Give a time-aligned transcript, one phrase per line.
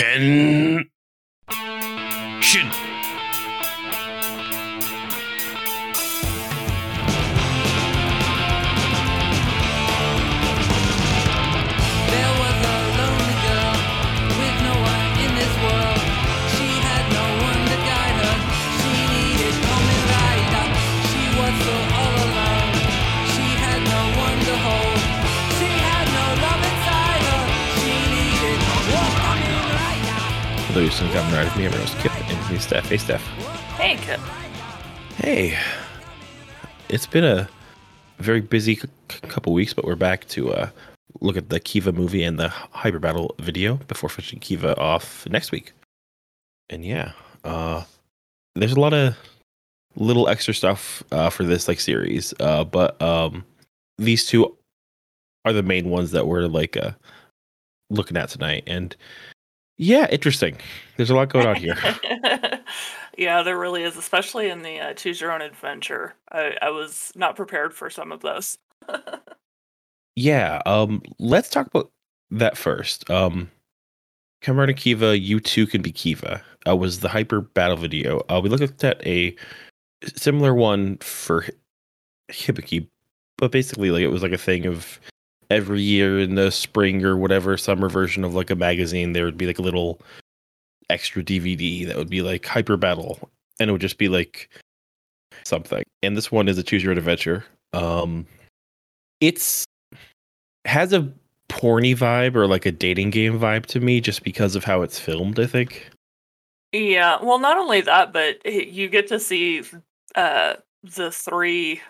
[0.00, 0.88] Henshin.
[2.42, 3.29] There
[30.80, 30.90] Rider.
[30.92, 32.88] For those who come right with me, everyone's Kip and me, Steph.
[32.88, 33.22] Hey, Steph.
[33.76, 34.20] Hey, Kip.
[35.16, 35.58] Hey.
[36.88, 37.48] It's been a
[38.18, 38.88] very busy c-
[39.22, 40.70] couple weeks, but we're back to uh,
[41.20, 45.52] look at the Kiva movie and the Hyper Battle video before finishing Kiva off next
[45.52, 45.72] week.
[46.68, 47.12] And yeah,
[47.44, 47.84] uh,
[48.54, 49.16] there's a lot of
[49.96, 53.44] little extra stuff uh, for this like series, uh, but um,
[53.98, 54.56] these two
[55.44, 56.92] are the main ones that we're like uh,
[57.90, 58.64] looking at tonight.
[58.66, 58.96] And
[59.80, 60.58] yeah, interesting.
[60.98, 61.74] There's a lot going on here.
[63.16, 66.14] yeah, there really is, especially in the uh, choose your own adventure.
[66.30, 68.58] I, I was not prepared for some of those.
[70.16, 71.90] Yeah, um, let's talk about
[72.30, 73.08] that first.
[73.08, 73.50] Um,
[74.42, 76.42] Cameron Kiva, you too can be Kiva.
[76.68, 78.22] Uh, was the hyper battle video.
[78.28, 79.34] Uh, we looked at a
[80.16, 81.46] similar one for
[82.30, 82.86] Hibiki,
[83.38, 85.00] but basically, like it was like a thing of
[85.50, 89.36] every year in the spring or whatever summer version of like a magazine, there would
[89.36, 90.00] be like a little
[90.88, 94.48] extra DVD that would be like hyper battle, and it would just be like
[95.44, 95.82] something.
[96.02, 97.44] And this one is a choose your own adventure.
[97.72, 98.26] Um,
[99.20, 99.64] it's
[100.64, 101.10] has a
[101.48, 104.98] porny vibe or like a dating game vibe to me just because of how it's
[104.98, 105.90] filmed, I think.
[106.72, 109.62] Yeah, well, not only that, but eh, you get to see
[110.14, 111.80] uh, the three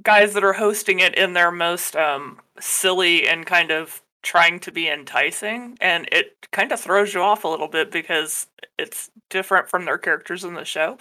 [0.00, 4.72] guys that are hosting it in their most um, silly and kind of trying to
[4.72, 8.46] be enticing, and it kind of throws you off a little bit because
[8.78, 10.96] it's different from their characters in the show.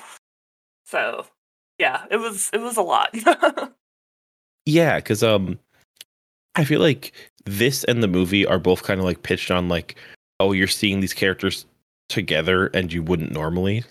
[0.85, 1.25] So,
[1.77, 3.15] yeah, it was it was a lot.
[4.65, 5.59] Yeah, because um
[6.55, 7.13] I feel like
[7.45, 9.95] this and the movie are both kind of like pitched on like,
[10.39, 11.65] oh, you're seeing these characters
[12.09, 13.83] together and you wouldn't normally.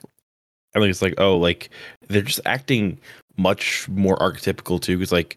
[0.75, 1.71] I think it's like, oh, like
[2.09, 2.99] they're just acting
[3.37, 5.37] much more archetypical too, because like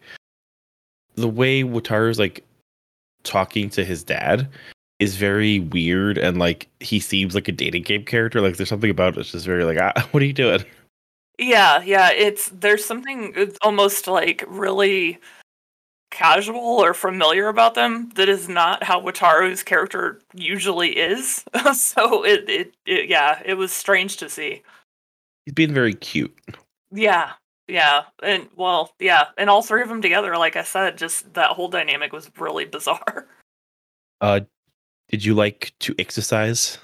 [1.16, 2.44] the way Wataru's like
[3.22, 4.48] talking to his dad
[5.00, 8.40] is very weird and like he seems like a dating game character.
[8.40, 10.64] Like there's something about it that's just very like, ah, what are you doing?
[11.38, 15.18] Yeah, yeah, it's there's something it's almost like really
[16.10, 21.44] casual or familiar about them that is not how Wataru's character usually is.
[21.74, 24.62] so it, it it yeah, it was strange to see.
[25.44, 26.36] He's being very cute.
[26.90, 27.32] Yeah.
[27.68, 28.02] Yeah.
[28.22, 31.68] And well, yeah, and all three of them together like I said, just that whole
[31.68, 33.26] dynamic was really bizarre.
[34.20, 34.40] Uh
[35.08, 36.78] did you like to exercise?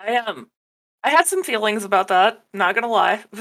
[0.00, 0.48] I um
[1.04, 3.22] I had some feelings about that, not to lie.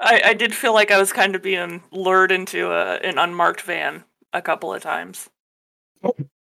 [0.00, 3.60] I, I did feel like I was kind of being lured into a, an unmarked
[3.60, 4.02] van
[4.32, 5.28] a couple of times.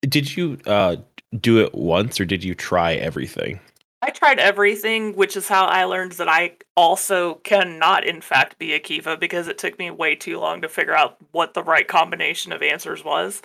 [0.02, 0.96] Did you uh
[1.40, 3.60] do it once or did you try everything?
[4.04, 8.74] I tried everything, which is how I learned that I also cannot, in fact, be
[8.74, 11.88] a Kiva because it took me way too long to figure out what the right
[11.88, 13.42] combination of answers was.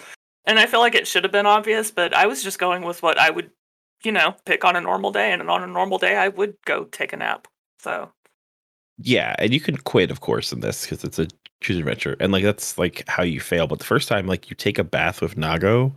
[0.46, 3.04] And I feel like it should have been obvious, but I was just going with
[3.04, 3.52] what I would,
[4.02, 5.30] you know, pick on a normal day.
[5.30, 7.46] And on a normal day, I would go take a nap.
[7.78, 8.10] So,
[8.98, 11.28] Yeah, and you can quit, of course, in this because it's a
[11.60, 13.68] choose adventure, and like that's like how you fail.
[13.68, 15.92] But the first time, like you take a bath with Nago,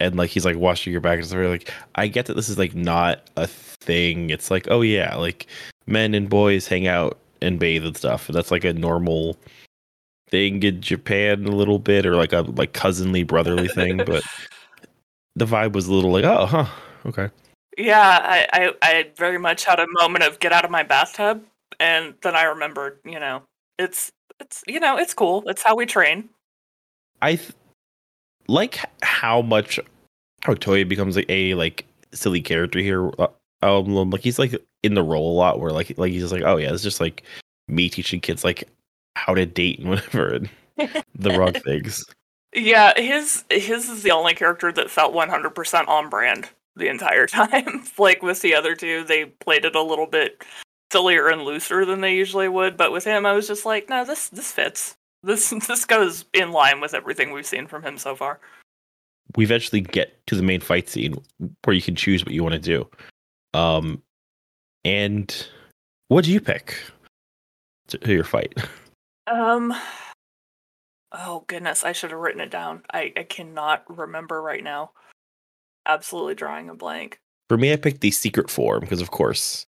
[0.00, 1.38] and like he's like washing your back, and stuff.
[1.38, 4.30] Like I get that this is like not a thing.
[4.30, 5.46] It's like oh yeah, like
[5.86, 8.28] men and boys hang out and bathe and stuff.
[8.28, 9.36] And that's like a normal
[10.28, 13.98] thing in Japan a little bit, or like a like cousinly brotherly thing.
[14.06, 14.22] But
[15.36, 16.66] the vibe was a little like oh huh
[17.06, 17.30] okay.
[17.78, 21.42] yeah, I, I, I very much had a moment of get out of my bathtub.
[21.78, 23.42] And then I remembered, you know,
[23.78, 25.42] it's, it's, you know, it's cool.
[25.46, 26.28] It's how we train.
[27.22, 27.52] I th-
[28.50, 29.78] like how much
[30.42, 33.10] how Toya becomes like a like silly character here.
[33.62, 36.42] Um, like he's like in the role a lot, where like like he's just like,
[36.42, 37.22] oh yeah, it's just like
[37.68, 38.68] me teaching kids like
[39.16, 40.50] how to date and whatever, and
[41.14, 42.04] the wrong things.
[42.52, 47.84] Yeah, his his is the only character that felt 100% on brand the entire time.
[47.98, 50.42] like with the other two, they played it a little bit
[50.90, 54.04] sillier and looser than they usually would, but with him I was just like, no,
[54.04, 54.96] this this fits.
[55.22, 58.40] This this goes in line with everything we've seen from him so far.
[59.36, 61.14] We eventually get to the main fight scene
[61.64, 62.88] where you can choose what you want to do.
[63.54, 64.02] Um,
[64.84, 65.46] and
[66.08, 66.76] what do you pick
[67.88, 68.54] to your fight?
[69.26, 69.72] Um
[71.12, 72.82] Oh goodness, I should have written it down.
[72.92, 74.90] I I cannot remember right now.
[75.86, 77.20] absolutely drawing a blank.
[77.48, 79.66] For me, I picked the secret form because, of course,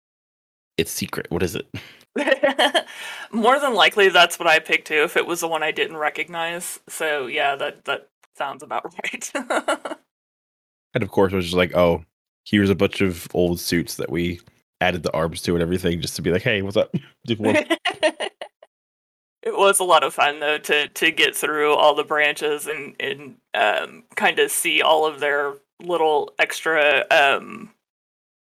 [0.77, 1.27] it's secret.
[1.29, 1.67] What is it?
[3.31, 5.03] More than likely, that's what I picked too.
[5.03, 9.31] If it was the one I didn't recognize, so yeah, that that sounds about right.
[10.93, 12.03] And of course, it was just like, oh,
[12.45, 14.39] here's a bunch of old suits that we
[14.81, 16.93] added the arms to and everything, just to be like, hey, what's up?
[19.41, 22.93] It was a lot of fun though to to get through all the branches and
[22.99, 27.69] and um, kind of see all of their little extra um,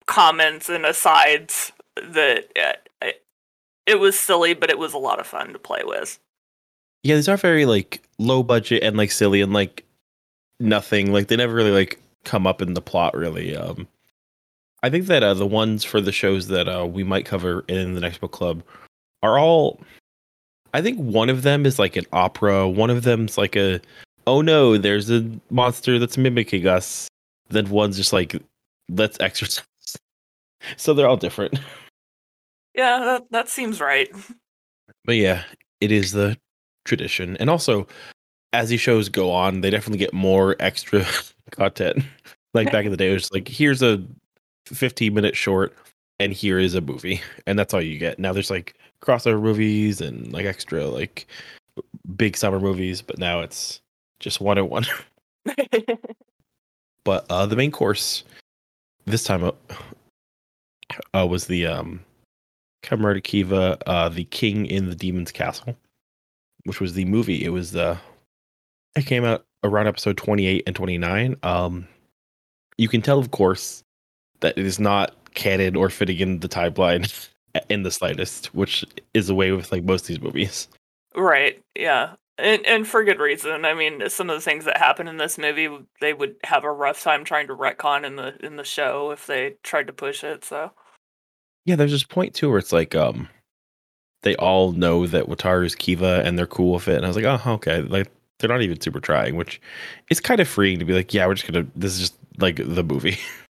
[0.06, 3.12] comments and asides that uh,
[3.87, 6.19] it, was silly, but it was a lot of fun to play with.
[7.03, 9.85] yeah, these are very like low budget and like silly and like
[10.59, 11.12] nothing.
[11.12, 13.56] Like they never really like come up in the plot really.
[13.56, 13.88] Um,
[14.82, 17.94] I think that uh, the ones for the shows that uh, we might cover in
[17.94, 18.62] the next book club
[19.23, 19.81] are all.
[20.73, 22.69] I think one of them is like an opera.
[22.69, 23.81] One of them's like a,
[24.27, 27.09] oh no, there's a monster that's mimicking us.
[27.49, 28.41] Then one's just like,
[28.88, 29.65] let's exercise.
[30.77, 31.59] So they're all different.
[32.75, 34.11] Yeah, that that seems right.
[35.06, 35.44] But yeah,
[35.81, 36.37] it is the
[36.84, 37.37] tradition.
[37.38, 37.87] And also,
[38.52, 41.06] as these shows go on, they definitely get more extra
[41.52, 42.05] content.
[42.52, 44.05] Like back in the day, it was like, here's a
[44.67, 45.75] 15 minute short,
[46.19, 47.22] and here is a movie.
[47.46, 48.19] And that's all you get.
[48.19, 51.26] Now there's like crossover movies and like extra, like
[52.14, 53.00] big summer movies.
[53.00, 53.81] But now it's
[54.19, 54.84] just one on one.
[57.05, 58.25] But uh, the main course
[59.06, 59.52] this time uh,
[61.14, 62.00] uh, was the um,
[62.82, 65.77] Kamen Rider Kiva, uh, the King in the Demon's Castle,
[66.65, 67.44] which was the movie.
[67.44, 67.99] It was the
[68.97, 71.37] it came out around episode 28 and 29.
[71.43, 71.87] Um,
[72.77, 73.85] you can tell, of course,
[74.41, 77.29] that it is not canon or fitting in the timeline
[77.69, 78.85] in the slightest, which
[79.15, 80.69] is the way with like most of these movies.
[81.15, 81.62] Right.
[81.77, 82.15] Yeah.
[82.38, 83.67] And and for good reason.
[83.67, 85.69] I mean, some of the things that happen in this movie,
[86.00, 89.27] they would have a rough time trying to retcon in the in the show if
[89.27, 90.44] they tried to push it.
[90.44, 90.73] So
[91.70, 93.28] Yeah, there's this point too where it's like um
[94.22, 96.96] they all know that Wataru is Kiva and they're cool with it.
[96.96, 97.82] And I was like, oh okay.
[97.82, 99.61] Like they're not even super trying, which
[100.11, 102.56] is kind of freeing to be like, yeah, we're just gonna this is just like
[102.56, 103.19] the movie.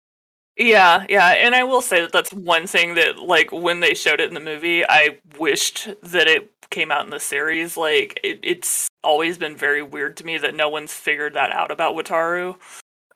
[0.59, 1.29] yeah, yeah.
[1.29, 4.35] And I will say that that's one thing that like when they showed it in
[4.35, 7.77] the movie, I wished that it came out in the series.
[7.77, 11.71] Like it, it's always been very weird to me that no one's figured that out
[11.71, 12.57] about Wataru.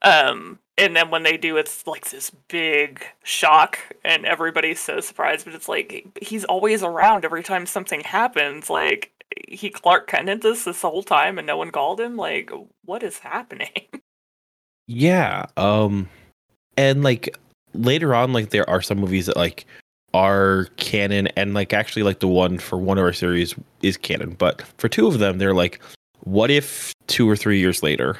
[0.03, 5.45] Um, and then when they do, it's like this big shock, and everybody's so surprised.
[5.45, 8.69] But it's like he's always around every time something happens.
[8.69, 9.13] Like
[9.49, 12.17] he Clark Kent this this whole time, and no one called him.
[12.17, 12.51] Like
[12.85, 13.69] what is happening?
[14.87, 15.47] Yeah.
[15.57, 16.11] Um
[16.77, 17.39] and like
[17.73, 19.65] later on like there are some movies that like
[20.13, 24.35] are canon and like actually like the one for one of our series is canon,
[24.35, 25.81] but for two of them they're like
[26.21, 28.19] what if 2 or 3 years later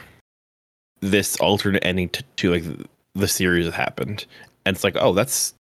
[1.11, 2.65] this alternate ending to, to like
[3.15, 4.27] the series had happened.
[4.65, 5.55] And it's like, "Oh, that's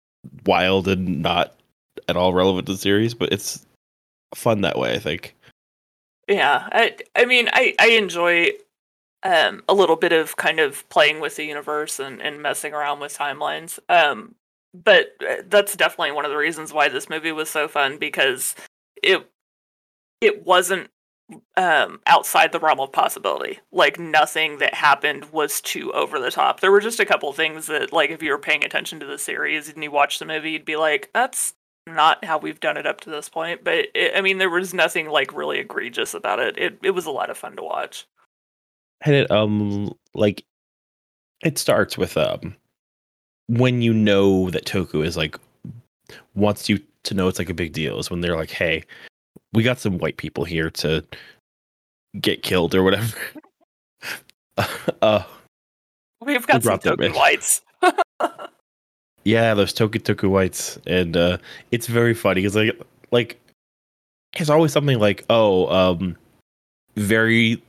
[0.45, 1.55] wild and not
[2.07, 3.65] at all relevant to the series, but it's
[4.33, 5.35] fun that way, I think."
[6.27, 8.51] Yeah, I I mean I I enjoy
[9.23, 12.99] um a little bit of kind of playing with the universe and and messing around
[12.99, 13.79] with timelines.
[13.89, 14.35] Um
[14.73, 18.55] but uh, that's definitely one of the reasons why this movie was so fun because
[19.03, 19.29] it
[20.21, 20.89] it wasn't
[21.57, 23.59] um outside the realm of possibility.
[23.71, 26.59] Like nothing that happened was too over the top.
[26.59, 29.17] There were just a couple things that like if you were paying attention to the
[29.17, 31.53] series and you watched the movie you'd be like that's
[31.85, 34.73] not how we've done it up to this point, but it, I mean there was
[34.73, 36.57] nothing like really egregious about it.
[36.57, 38.07] It it was a lot of fun to watch.
[39.01, 40.45] And it um like
[41.43, 42.55] it starts with um
[43.47, 45.37] when you know that Toku is like
[46.35, 48.83] wants you to know it's like a big deal is when they're like, hey,
[49.53, 51.03] we got some white people here to
[52.19, 53.15] get killed or whatever.
[55.01, 55.23] uh
[56.21, 57.61] We've got some token whites.
[59.23, 60.79] yeah, those Toku Toku whites.
[60.87, 61.37] And uh
[61.71, 62.79] it's very funny because like
[63.11, 63.39] like
[64.35, 66.17] it's always something like, oh, um
[66.95, 67.61] very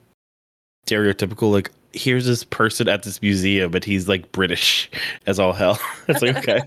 [0.87, 4.91] stereotypical like here's this person at this museum but he's like british
[5.27, 5.79] as all hell
[6.09, 6.61] it's like okay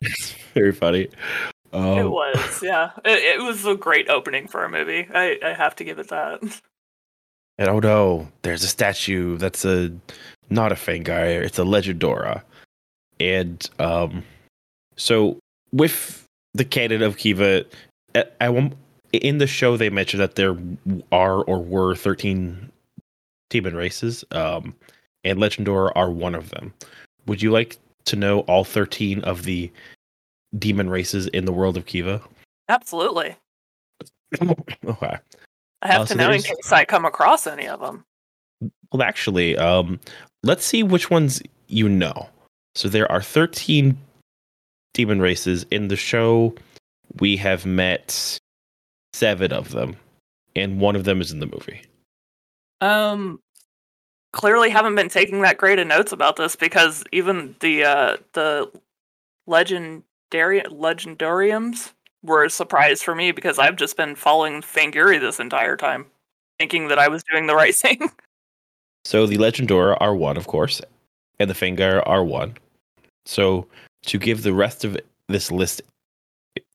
[0.00, 1.08] it's very funny
[1.72, 2.90] it um, was, yeah.
[3.04, 5.08] It, it was a great opening for a movie.
[5.12, 6.42] I, I have to give it that.
[7.58, 9.92] and oh no there's a statue that's a
[10.48, 12.42] not a Fangire, it's a legendora
[13.20, 14.22] and um
[14.96, 15.38] so
[15.72, 17.64] with the canon of kiva
[18.14, 18.74] at, at one
[19.12, 20.56] in the show they mentioned that there
[21.12, 22.70] are or were 13
[23.50, 24.74] demon races um
[25.24, 26.72] and legendora are one of them
[27.26, 29.70] would you like to know all 13 of the
[30.58, 32.20] demon races in the world of kiva
[32.68, 33.34] Absolutely.
[34.42, 35.18] okay
[35.82, 38.04] I have Uh, to so know in case I come across any of them.
[38.92, 40.00] Well, actually, um,
[40.42, 42.28] let's see which ones you know.
[42.74, 43.96] So there are 13
[44.94, 46.54] demon races in the show.
[47.20, 48.38] We have met
[49.12, 49.96] seven of them,
[50.56, 51.82] and one of them is in the movie.
[52.80, 53.40] Um,
[54.32, 58.70] clearly haven't been taking that great of notes about this because even the uh the
[59.46, 61.92] legendary legendariums
[62.22, 66.06] were a surprise for me because I've just been following Fangire this entire time,
[66.58, 68.10] thinking that I was doing the right thing.
[69.04, 70.80] So the Legendora are one, of course,
[71.38, 72.56] and the Fangire are one.
[73.24, 73.66] So
[74.06, 74.96] to give the rest of
[75.28, 75.82] this list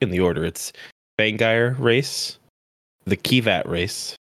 [0.01, 0.74] in the order, it's
[1.19, 2.39] Fangire race,
[3.05, 4.15] the Kivat race,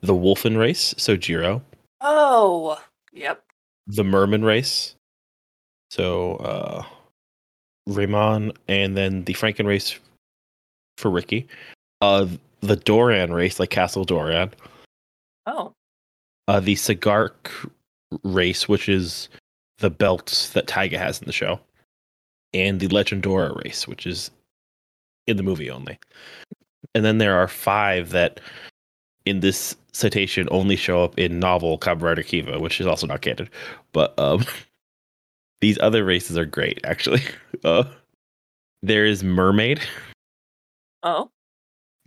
[0.00, 1.62] the Wolfen race, so Jiro,
[2.00, 2.80] oh,
[3.12, 3.42] yep.
[3.86, 4.94] the Merman race,
[5.90, 6.84] so uh
[7.86, 9.98] Ramon, and then the Franken race
[10.98, 11.48] for Ricky.
[12.00, 12.26] Uh
[12.60, 14.50] the Doran race, like Castle Doran.
[15.46, 15.72] Oh,
[16.50, 17.70] uh, the Sagarc
[18.24, 19.28] race, which is
[19.78, 21.60] the belt that Taiga has in the show,
[22.52, 24.30] and the Legendora race, which is
[25.26, 25.98] in the movie only.
[26.94, 28.40] And then there are five that
[29.26, 33.48] in this citation only show up in novel Rider Kiva, which is also not canon.
[33.92, 34.44] But um,
[35.60, 37.22] these other races are great, actually.
[37.62, 37.84] Uh,
[38.82, 39.82] there is Mermaid,
[41.02, 41.28] oh,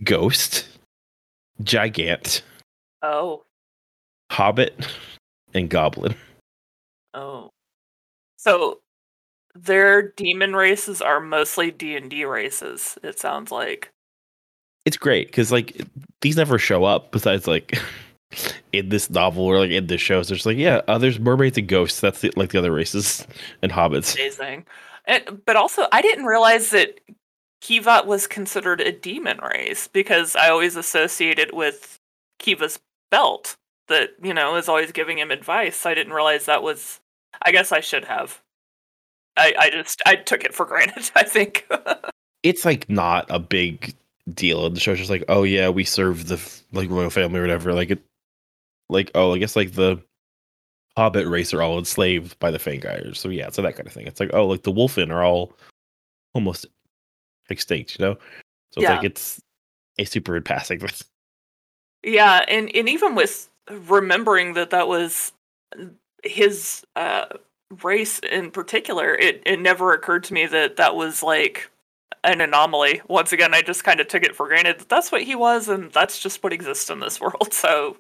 [0.04, 0.68] Ghost,
[1.62, 2.42] Gigant,
[3.04, 3.44] oh,
[4.32, 4.88] Hobbit,
[5.54, 6.16] and Goblin.
[7.14, 7.52] oh.
[8.38, 8.80] So
[9.54, 12.98] their demon races are mostly D and D races.
[13.04, 13.92] It sounds like.
[14.86, 15.86] it's great because like
[16.22, 17.78] these never show up besides like
[18.72, 20.22] in this novel or like in this show.
[20.24, 22.00] So it's like, yeah, uh, there's mermaids and ghosts.
[22.00, 23.26] That's the, like the other races
[23.62, 24.16] and hobbits.
[24.16, 24.66] amazing.
[25.06, 27.00] And, but also, I didn't realize that
[27.62, 32.00] Kivat was considered a demon race because I always associate it with
[32.40, 32.80] Kiva's
[33.12, 33.56] belt
[33.88, 35.86] that, you know, is always giving him advice.
[35.86, 37.00] I didn't realize that was.
[37.42, 38.42] I guess I should have.
[39.36, 41.12] I, I just I took it for granted.
[41.16, 41.68] I think.
[42.44, 43.96] It's like not a big
[44.34, 44.92] deal in the show.
[44.92, 46.38] It's just like, oh yeah, we serve the
[46.74, 47.74] like royal family or whatever.
[47.74, 48.04] Like it,
[48.94, 50.02] like oh, I guess like the
[50.96, 53.18] hobbit race are all enslaved by the Fangires.
[53.18, 54.08] So yeah, so that kind of thing.
[54.08, 55.54] It's like oh, like the Wolfen are all
[56.34, 56.66] almost
[57.50, 58.14] extinct, you know.
[58.72, 58.96] So it's Yeah.
[58.96, 59.42] like it's
[60.00, 60.82] a super in passing.
[62.06, 65.32] Yeah, and and even with remembering that that was
[66.26, 67.28] his uh,
[67.82, 71.72] race in particular, it it never occurred to me that that was like
[72.26, 73.02] an anomaly.
[73.08, 75.70] Once again, I just kind of took it for granted that that's what he was,
[75.70, 77.54] and that's just what exists in this world.
[77.54, 77.96] So,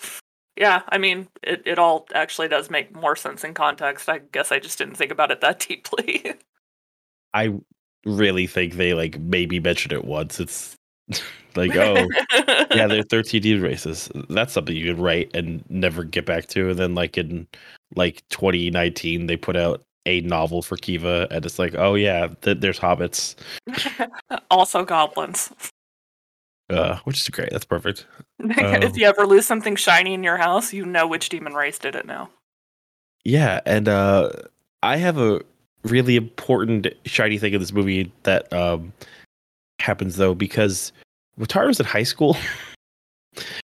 [0.56, 4.08] yeah, I mean, it it all actually does make more sense in context.
[4.08, 6.36] I guess I just didn't think about it that deeply.
[7.34, 7.54] I
[8.06, 10.40] really think they like maybe mentioned it once.
[10.40, 10.76] It's
[11.56, 12.08] like oh
[12.72, 14.12] yeah, they're 13 D races.
[14.30, 16.70] That's something you could write and never get back to.
[16.70, 17.48] And then like in
[17.96, 22.60] like 2019, they put out a novel for Kiva, and it's like oh yeah, th-
[22.60, 23.36] there's hobbits,
[24.52, 25.52] also goblins.
[26.74, 27.50] Uh, which is great.
[27.52, 28.06] That's perfect.
[28.44, 31.80] Um, if you ever lose something shiny in your house, you know which demon race
[31.80, 32.30] did it now.
[33.24, 34.32] Yeah, and uh,
[34.82, 35.42] I have a
[35.84, 38.92] really important shiny thing in this movie that um,
[39.80, 40.92] happens though because
[41.40, 42.36] Wataru's in high school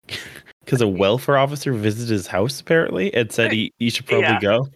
[0.65, 4.41] because a welfare officer visited his house apparently and said he, he should probably Yeah.
[4.41, 4.69] go.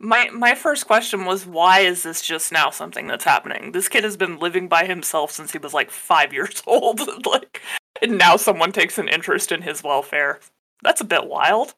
[0.00, 3.72] My my first question was why is this just now something that's happening?
[3.72, 7.60] This kid has been living by himself since he was like 5 years old like
[8.00, 10.40] and now someone takes an interest in his welfare.
[10.82, 11.74] That's a bit wild.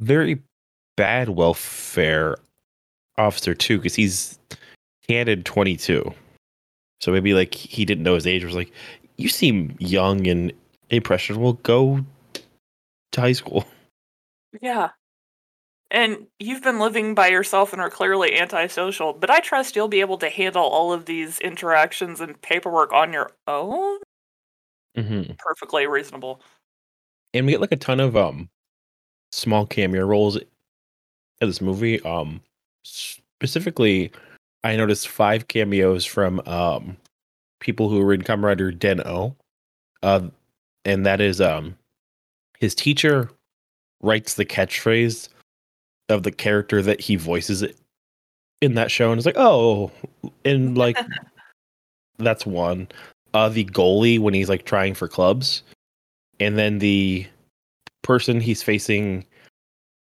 [0.00, 0.42] Very
[0.96, 2.36] bad welfare
[3.18, 4.38] officer too because he's
[5.06, 6.12] canon 22.
[7.00, 8.44] So maybe like he didn't know his age.
[8.44, 8.72] Was like,
[9.16, 10.52] you seem young and
[10.90, 11.54] impressionable.
[11.54, 12.04] Go
[13.12, 13.66] to high school.
[14.60, 14.90] Yeah.
[15.90, 20.00] And you've been living by yourself and are clearly antisocial, but I trust you'll be
[20.00, 23.98] able to handle all of these interactions and paperwork on your own.
[24.96, 25.32] Mm-hmm.
[25.38, 26.40] Perfectly reasonable.
[27.34, 28.48] and we get like a ton of um
[29.32, 30.44] small cameo roles in
[31.40, 32.40] this movie um
[32.84, 34.10] specifically
[34.64, 36.96] i noticed five cameos from um
[37.60, 39.36] people who were in Kamen Rider Den-O
[40.02, 40.28] uh
[40.86, 41.76] and that is um
[42.58, 43.30] his teacher
[44.02, 45.28] writes the catchphrase
[46.08, 47.76] of the character that he voices it
[48.62, 49.90] in that show and it's like oh
[50.44, 50.96] and like
[52.18, 52.88] that's one.
[53.34, 55.62] Uh the goalie when he's like trying for clubs
[56.40, 57.26] and then the
[58.02, 59.26] person he's facing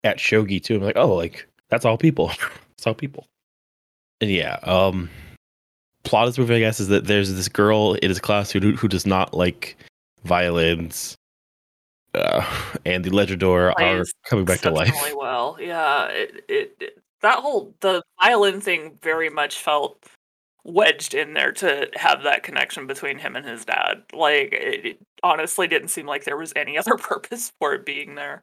[0.04, 2.32] at shogi too i'm like oh like that's all people.
[2.78, 3.28] It's all people.
[4.22, 5.08] And yeah um
[6.04, 8.76] plot of this movie i guess is that there's this girl in his class who
[8.76, 9.78] who does not like
[10.24, 11.16] violins
[12.14, 12.46] uh,
[12.86, 14.94] and the Legendor are coming back to life.
[15.18, 15.58] well.
[15.60, 20.04] Yeah, it, it, it- that whole the violin thing very much felt
[20.64, 24.02] wedged in there to have that connection between him and his dad.
[24.12, 28.16] Like it, it honestly didn't seem like there was any other purpose for it being
[28.16, 28.42] there.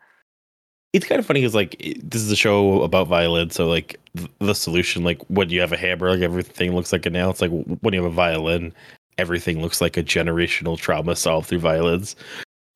[0.92, 3.98] It's kind of funny because like this is a show about violin, so like
[4.38, 7.30] the solution, like when you have a hammer, like everything looks like a nail.
[7.30, 8.72] It's like when you have a violin,
[9.18, 12.16] everything looks like a generational trauma solved through violins.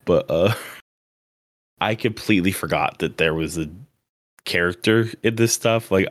[0.05, 0.53] But uh
[1.83, 3.69] I completely forgot that there was a
[4.45, 6.07] character in this stuff, like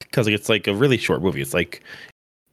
[0.00, 1.40] because it's like a really short movie.
[1.40, 1.80] It's like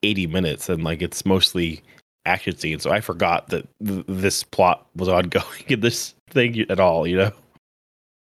[0.03, 1.81] 80 minutes, and like it's mostly
[2.25, 2.83] action scenes.
[2.83, 7.07] So I forgot that th- this plot was ongoing in this thing at all.
[7.07, 7.31] You know.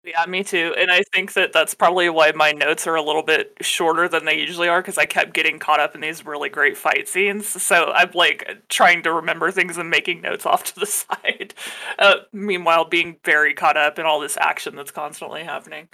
[0.06, 0.72] Yeah, me too.
[0.78, 4.24] And I think that that's probably why my notes are a little bit shorter than
[4.24, 7.60] they usually are because I kept getting caught up in these really great fight scenes.
[7.60, 11.54] So I'm like trying to remember things and making notes off to the side.
[11.98, 15.88] Uh, meanwhile, being very caught up in all this action that's constantly happening.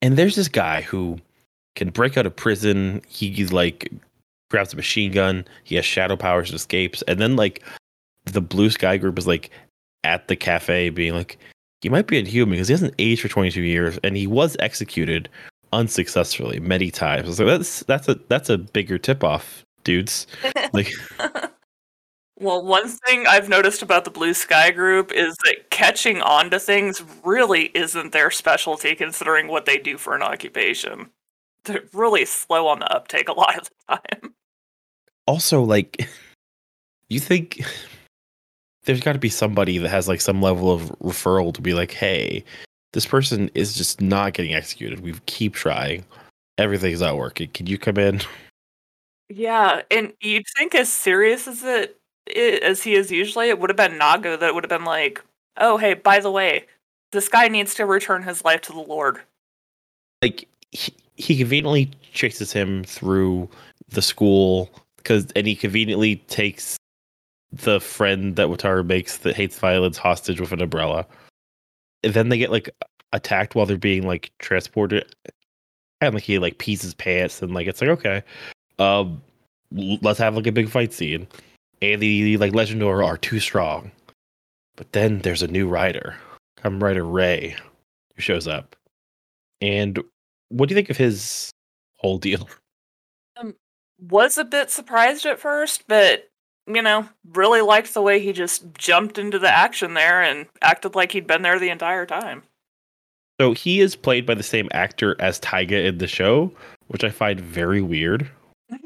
[0.00, 1.18] And there's this guy who
[1.74, 3.02] can break out of prison.
[3.08, 3.92] He like
[4.52, 5.44] grabs a machine gun.
[5.64, 7.02] He has shadow powers and escapes.
[7.08, 7.64] And then like
[8.26, 9.50] the blue sky group is like
[10.04, 11.38] at the cafe being like,
[11.86, 15.28] he might be inhuman because he hasn't aged for 22 years and he was executed
[15.72, 17.36] unsuccessfully many times.
[17.36, 20.26] So that's that's a that's a bigger tip off, dudes.
[20.72, 20.90] Like
[22.40, 26.58] Well, one thing I've noticed about the Blue Sky group is that catching on to
[26.58, 31.08] things really isn't their specialty considering what they do for an occupation.
[31.66, 34.34] They're really slow on the uptake a lot of the time.
[35.28, 36.08] also like
[37.08, 37.60] you think
[38.86, 41.92] there's got to be somebody that has like some level of referral to be like
[41.92, 42.42] hey
[42.96, 45.00] this person is just not getting executed.
[45.00, 46.02] We keep trying.
[46.56, 47.50] Everything's not working.
[47.50, 48.22] Can you come in?
[49.28, 52.00] Yeah, and you'd think as serious as it
[52.62, 55.22] as he is usually, it would have been Nago that would have been like,
[55.58, 56.64] "Oh, hey, by the way,
[57.12, 59.20] this guy needs to return his life to the Lord."
[60.22, 63.48] like he, he conveniently chases him through
[63.90, 66.78] the school because and he conveniently takes
[67.52, 71.06] the friend that Wataru makes that hates violence hostage with an umbrella.
[72.02, 72.70] And then they get like
[73.12, 75.14] attacked while they're being like transported.
[76.00, 78.22] And like he like pees his pants and like it's like okay,
[78.78, 79.22] um,
[79.72, 81.26] let's have like a big fight scene.
[81.82, 83.90] And the like Legendor are too strong,
[84.76, 86.16] but then there's a new rider,
[86.58, 87.56] Kamen Rider Ray,
[88.14, 88.76] who shows up.
[89.60, 90.02] And
[90.48, 91.50] what do you think of his
[91.96, 92.48] whole deal?
[93.36, 93.54] Um,
[93.98, 96.30] was a bit surprised at first, but
[96.66, 100.94] you know, really liked the way he just jumped into the action there and acted
[100.94, 102.42] like he'd been there the entire time.
[103.40, 106.50] So he is played by the same actor as Taiga in the show,
[106.88, 108.30] which I find very weird.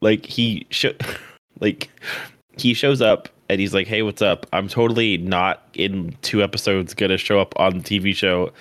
[0.00, 0.66] like he
[1.60, 1.88] like
[2.56, 4.46] he shows up and he's like, "Hey, what's up?
[4.52, 8.52] I'm totally not in two episodes gonna show up on the TV show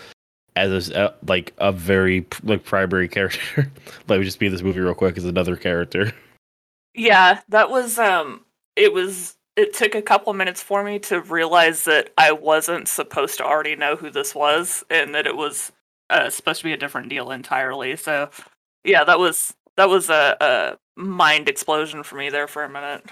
[0.56, 3.72] as a, uh, like a very like primary character.
[4.08, 6.14] Let me just be in this movie real quick as another character."
[6.94, 11.86] Yeah, that was um it was it took a couple minutes for me to realize
[11.86, 15.72] that I wasn't supposed to already know who this was and that it was
[16.10, 17.96] uh, supposed to be a different deal entirely.
[17.96, 18.30] So
[18.84, 23.10] yeah, that was that was a, a mind explosion for me there for a minute.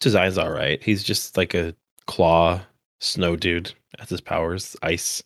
[0.00, 0.82] Design's all right.
[0.82, 1.74] He's just like a
[2.06, 2.60] claw
[3.00, 3.72] snow dude.
[3.98, 4.76] That's his powers.
[4.82, 5.22] Ice.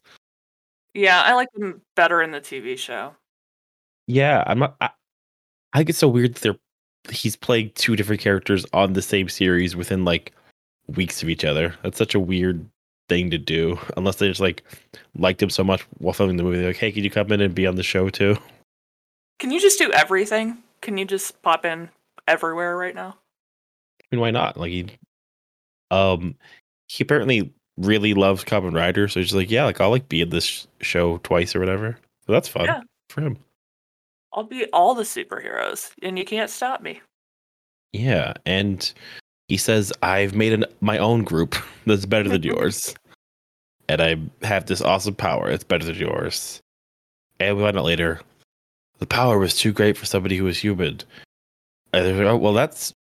[0.99, 3.15] Yeah, I like him better in the TV show.
[4.09, 4.75] Yeah, I'm not.
[4.81, 4.91] I,
[5.73, 6.57] I think it's so weird that they're
[7.15, 10.33] he's playing two different characters on the same series within like
[10.89, 11.73] weeks of each other.
[11.85, 12.69] That's such a weird
[13.09, 13.79] thing to do.
[13.97, 14.65] Unless they just like
[15.17, 17.41] liked him so much while filming the movie, they're like, hey, can you come in
[17.41, 18.37] and be on the show too?
[19.39, 20.59] Can you just do everything?
[20.81, 21.91] Can you just pop in
[22.27, 23.17] everywhere right now?
[24.01, 24.57] I mean, why not?
[24.57, 24.89] Like he,
[25.93, 26.35] um,
[26.89, 30.31] he apparently really loves Kamen Rider, so he's like, yeah, like I'll like be in
[30.31, 31.97] this show twice or whatever.
[32.27, 32.83] So that's fun Yeah.
[33.11, 33.39] for him.
[34.33, 37.01] I'll be all the superheroes, and you can't stop me.
[37.93, 38.93] Yeah, and
[39.49, 42.95] he says, "I've made an, my own group that's better than yours,
[43.89, 46.61] and I have this awesome power It's better than yours."
[47.41, 48.21] And we find out later,
[48.99, 51.01] the power was too great for somebody who was human.
[51.93, 52.93] And like, oh, well, that's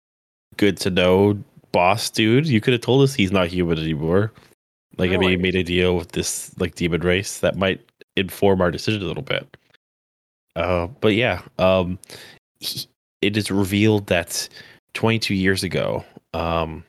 [0.58, 2.48] good to know, boss dude.
[2.48, 4.32] You could have told us he's not human anymore.
[4.98, 5.42] Like, I mean, he Really?
[5.42, 7.82] made a deal with this like demon race that might
[8.16, 9.58] inform our decision a little bit.
[10.56, 12.00] Uh, but yeah, um,
[12.60, 12.88] he,
[13.22, 14.50] it is revealed that
[14.94, 16.84] 22 years ago, um,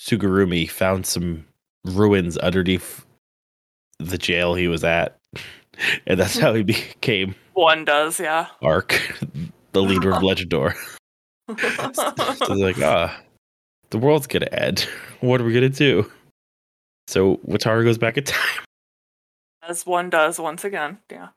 [0.00, 1.44] Sugurumi found some
[1.84, 3.04] ruins underneath
[3.98, 5.18] the jail he was at,
[6.06, 8.46] and that's how he became One does, yeah.
[8.62, 9.00] Arc,
[9.72, 10.72] the leader of Legendor.
[11.58, 13.20] so like, ah,
[13.90, 14.86] the world's gonna end.
[15.20, 16.10] what are we gonna do?
[17.08, 18.64] So Wataru goes back in time.
[19.66, 20.98] As one does once again.
[21.10, 21.28] Yeah.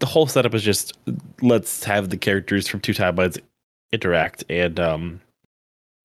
[0.00, 0.98] The whole setup is just
[1.40, 3.38] let's have the characters from two timelines
[3.92, 5.20] interact, and um,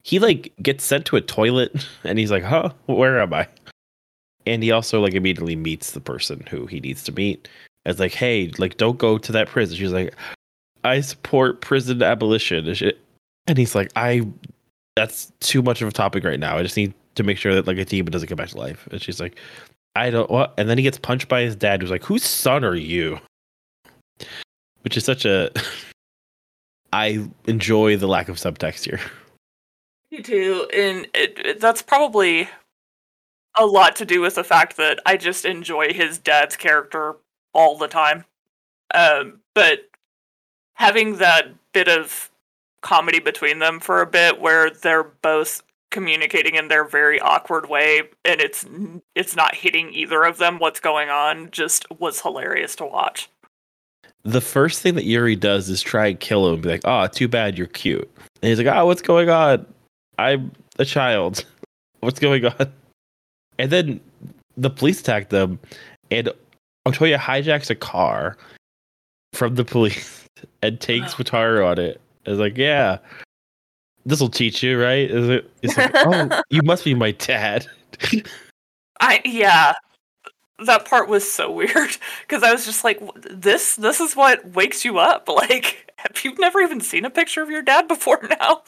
[0.03, 3.47] he like gets sent to a toilet, and he's like, "Huh, where am I?"
[4.45, 7.47] And he also like immediately meets the person who he needs to meet.
[7.87, 10.13] As like, "Hey, like, don't go to that prison." She's like,
[10.83, 12.93] "I support prison abolition," and,
[13.47, 14.27] and he's like, "I."
[14.95, 16.57] That's too much of a topic right now.
[16.57, 18.87] I just need to make sure that like a demon doesn't come back to life.
[18.91, 19.37] And she's like,
[19.95, 22.63] I don't what and then he gets punched by his dad who's like, Whose son
[22.63, 23.19] are you?
[24.81, 25.51] Which is such a
[26.93, 28.99] I enjoy the lack of subtext here.
[30.11, 30.67] Me too.
[30.73, 32.47] And it, it- that's probably
[33.59, 37.15] a lot to do with the fact that I just enjoy his dad's character
[37.53, 38.23] all the time.
[38.93, 39.89] Um, but
[40.75, 42.29] having that bit of
[42.81, 48.01] comedy between them for a bit where they're both communicating in their very awkward way
[48.25, 48.65] and it's
[49.15, 53.29] it's not hitting either of them what's going on just was hilarious to watch.
[54.23, 57.07] The first thing that Yuri does is try and kill him and be like, Oh,
[57.07, 58.09] too bad you're cute.
[58.41, 59.65] And he's like, Oh, what's going on?
[60.17, 61.45] I'm a child.
[62.01, 62.71] What's going on?
[63.57, 63.99] And then
[64.55, 65.59] the police attack them
[66.11, 66.29] and
[66.87, 68.37] Otoya hijacks a car
[69.33, 70.25] from the police
[70.61, 71.99] and takes Wataru on it.
[72.25, 72.97] It's like, yeah,
[74.07, 75.11] this will teach you, right?
[75.11, 75.51] Is it?
[75.61, 77.67] It's like, oh, you must be my dad.
[79.01, 79.73] I yeah.
[80.65, 84.83] That part was so weird because I was just like, "This, this is what wakes
[84.83, 88.63] you up." Like, have you never even seen a picture of your dad before now?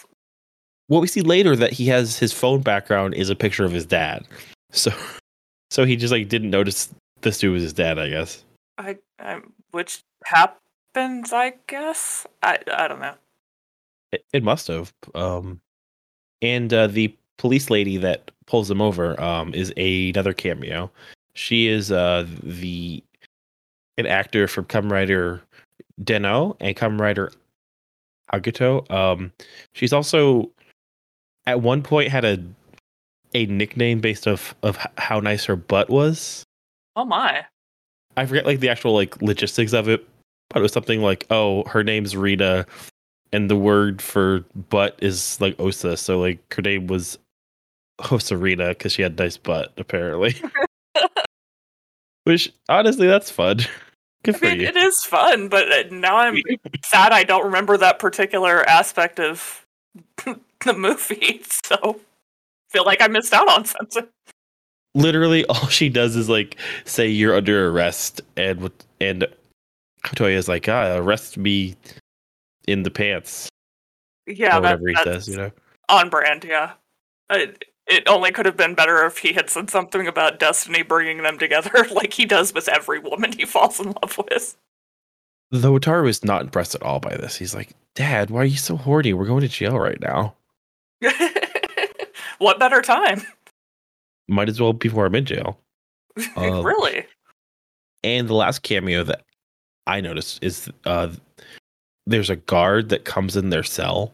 [0.88, 3.86] what we see later that he has his phone background is a picture of his
[3.86, 4.26] dad.
[4.72, 4.92] So,
[5.70, 6.90] so he just like didn't notice
[7.22, 7.98] this dude was his dad.
[7.98, 8.44] I guess.
[8.78, 9.40] I, I
[9.72, 12.28] which happens, I guess.
[12.44, 13.16] I, I don't know.
[14.12, 14.94] It, it must have.
[15.16, 15.60] Um,
[16.42, 20.92] and uh, the police lady that pulls him over um, is a, another cameo.
[21.34, 23.04] She is uh, the
[23.98, 25.42] an actor from Kamen Rider
[26.04, 27.32] Den-O and Kamen Rider
[28.34, 28.90] Agito.
[28.92, 29.32] Um,
[29.74, 30.50] she's also
[31.46, 32.40] at one point had a
[33.36, 36.44] a nickname based of of how nice her butt was.
[36.96, 37.46] Oh my!
[38.18, 40.08] I forget like the actual like logistics of it,
[40.50, 42.66] but it was something like, oh, her name's Rita,
[43.32, 45.98] and the word for butt is like Osa.
[45.98, 47.18] So like her name was
[48.12, 50.36] Osa Rita because she had nice butt apparently.
[52.24, 53.60] Which honestly, that's fun.
[54.24, 54.68] Good I mean, you.
[54.68, 56.44] it is fun, but uh, now I'm
[56.84, 59.66] sad I don't remember that particular aspect of
[60.26, 61.42] the movie.
[61.44, 62.02] So,
[62.70, 64.06] feel like I missed out on something.
[64.94, 69.26] Literally, all she does is like say you're under arrest, and and
[70.06, 71.78] Toya is like, ah, arrest me
[72.68, 73.50] in the pants,
[74.28, 75.28] Yeah, that, whatever he that's says.
[75.30, 75.52] You know.
[75.90, 76.44] on brand.
[76.44, 76.74] Yeah,
[77.30, 81.24] it, it only could have been better if he had said something about destiny bringing
[81.24, 84.56] them together, like he does with every woman he falls in love with.
[85.52, 87.36] Though Wataru is not impressed at all by this.
[87.36, 89.14] He's like, Dad, why are you so horny?
[89.14, 90.36] We're going to jail right now.
[92.38, 93.24] what better time?
[94.28, 95.60] Might as well before I'm in jail.
[96.36, 97.06] Um, really?
[98.04, 99.24] And the last cameo that
[99.88, 101.10] I noticed is uh,
[102.10, 104.12] there's a guard that comes in their cell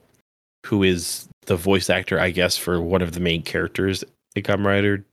[0.65, 4.03] who is the voice actor, I guess, for one of the main characters
[4.35, 5.05] in Kamen Rider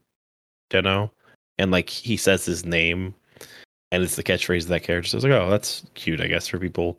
[0.69, 1.09] Den-O.
[1.57, 3.15] And like he says his name
[3.91, 5.07] and it's the catchphrase of that character.
[5.07, 6.97] So I was like, oh, that's cute, I guess, for people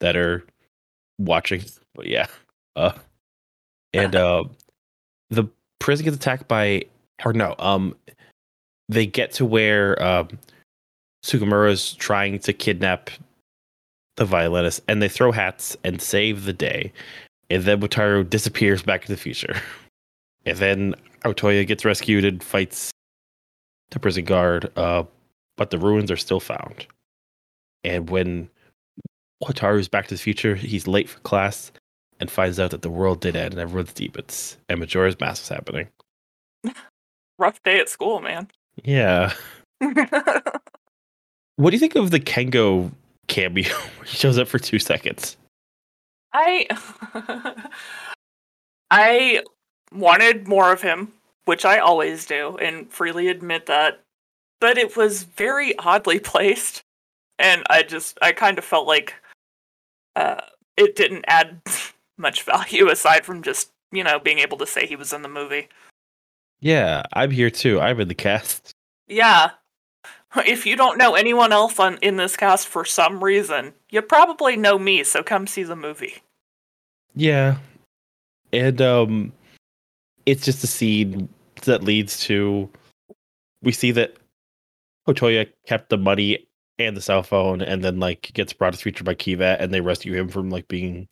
[0.00, 0.44] that are
[1.18, 1.62] watching.
[1.94, 2.26] But yeah.
[2.74, 2.92] Uh
[3.92, 4.44] and uh
[5.30, 5.44] the
[5.78, 6.84] prison gets attacked by
[7.24, 7.94] or no, um
[8.88, 10.28] they get to where um
[11.22, 13.10] Sugimura's trying to kidnap
[14.16, 16.92] the violinist and they throw hats and save the day.
[17.48, 19.56] And then Wataru disappears back to the future.
[20.46, 20.94] And then
[21.26, 22.90] Otoya gets rescued and fights
[23.90, 25.04] the prison guard, uh,
[25.58, 26.86] but the ruins are still found.
[27.84, 28.48] And when
[29.44, 31.72] Wataru's back to the future, he's late for class
[32.20, 34.56] and finds out that the world did end and everyone's demons.
[34.70, 35.88] And Majora's Mask is happening.
[37.38, 38.48] Rough day at school, man.
[38.82, 39.34] Yeah.
[41.60, 42.90] What do you think of the Kengo
[43.30, 43.74] cameo?
[44.04, 45.38] he shows up for two seconds.
[46.34, 46.66] I
[48.90, 49.42] I
[49.92, 51.12] wanted more of him,
[51.46, 54.00] which I always do, and freely admit that.
[54.60, 56.82] But it was very oddly placed,
[57.38, 59.14] and I just I kind of felt like
[60.16, 60.42] uh,
[60.76, 61.60] it didn't add
[62.18, 65.28] much value aside from just you know being able to say he was in the
[65.28, 65.68] movie.
[66.60, 67.80] Yeah, I'm here too.
[67.80, 68.72] I'm in the cast.
[69.08, 69.50] Yeah.
[70.46, 74.56] If you don't know anyone else on in this cast for some reason, you probably
[74.56, 76.22] know me, so come see the movie.
[77.14, 77.56] Yeah.
[78.52, 79.32] And um
[80.26, 81.28] it's just a scene
[81.64, 82.68] that leads to
[83.62, 84.16] we see that
[85.08, 86.46] Otoya kept the money
[86.78, 89.80] and the cell phone and then like gets brought to future by Kiva and they
[89.80, 91.08] rescue him from like being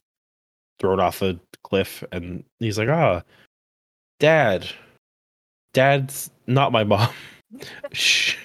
[0.79, 3.23] thrown off a cliff and he's like, ah,
[4.21, 4.67] dad.
[5.75, 7.11] Dad's not my mom.
[7.93, 8.37] Shh.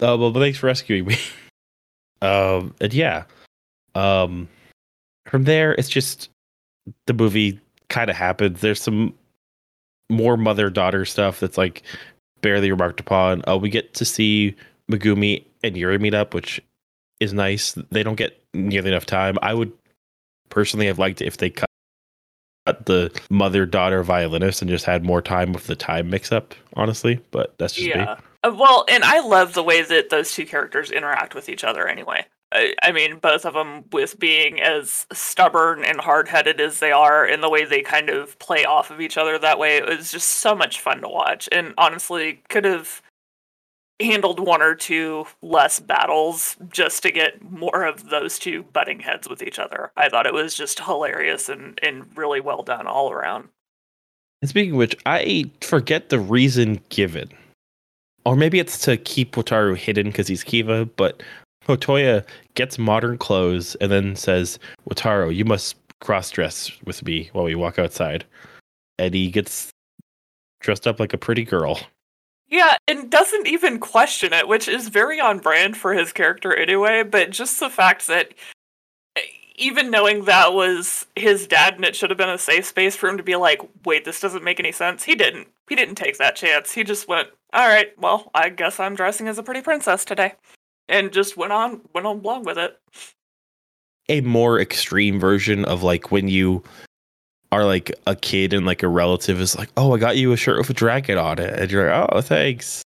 [0.00, 1.18] Uh, well, thanks for rescuing me.
[2.22, 3.24] Um, and yeah.
[3.94, 4.48] Um,
[5.26, 6.30] from there, it's just
[7.06, 8.62] the movie kind of happens.
[8.62, 9.12] There's some
[10.08, 11.82] more mother daughter stuff that's like
[12.40, 13.42] barely remarked upon.
[13.46, 14.56] Uh, we get to see
[14.90, 16.60] Megumi and Yuri meet up, which
[17.20, 17.72] is nice.
[17.90, 19.38] They don't get nearly enough time.
[19.42, 19.72] I would
[20.48, 21.68] personally have liked if they cut
[22.84, 27.20] the mother daughter violinist and just had more time with the time mix up, honestly.
[27.30, 27.94] But that's just me.
[27.94, 28.12] Yeah.
[28.12, 31.64] Uh, Uh, well, and I love the way that those two characters interact with each
[31.64, 32.26] other anyway.
[32.52, 36.92] I, I mean, both of them with being as stubborn and hard headed as they
[36.92, 39.86] are, and the way they kind of play off of each other that way, it
[39.86, 41.48] was just so much fun to watch.
[41.50, 43.02] And honestly, could have
[44.00, 49.28] handled one or two less battles just to get more of those two butting heads
[49.28, 49.90] with each other.
[49.96, 53.48] I thought it was just hilarious and, and really well done all around.
[54.42, 57.30] And speaking of which, I forget the reason given.
[58.26, 61.22] Or maybe it's to keep Wataru hidden because he's Kiva, but
[61.68, 64.58] Otoya gets modern clothes and then says,
[64.90, 68.24] Wataru, you must cross dress with me while we walk outside.
[68.98, 69.70] And he gets
[70.60, 71.78] dressed up like a pretty girl.
[72.48, 77.04] Yeah, and doesn't even question it, which is very on brand for his character anyway.
[77.04, 78.34] But just the fact that
[79.14, 79.20] eh,
[79.54, 83.08] even knowing that was his dad and it should have been a safe space for
[83.08, 85.04] him to be like, wait, this doesn't make any sense.
[85.04, 85.46] He didn't.
[85.68, 86.72] He didn't take that chance.
[86.72, 90.34] He just went, all right, well, I guess I'm dressing as a pretty princess today.
[90.88, 92.78] And just went on, went on along with it.
[94.08, 96.62] A more extreme version of like when you
[97.50, 100.36] are like a kid and like a relative is like, oh, I got you a
[100.36, 101.58] shirt with a dragon on it.
[101.58, 102.82] And you're like, oh, thanks.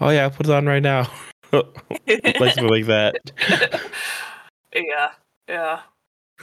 [0.00, 1.10] Oh, yeah, put it on right now.
[1.52, 3.16] like something like that.
[4.74, 5.10] yeah,
[5.48, 5.80] yeah.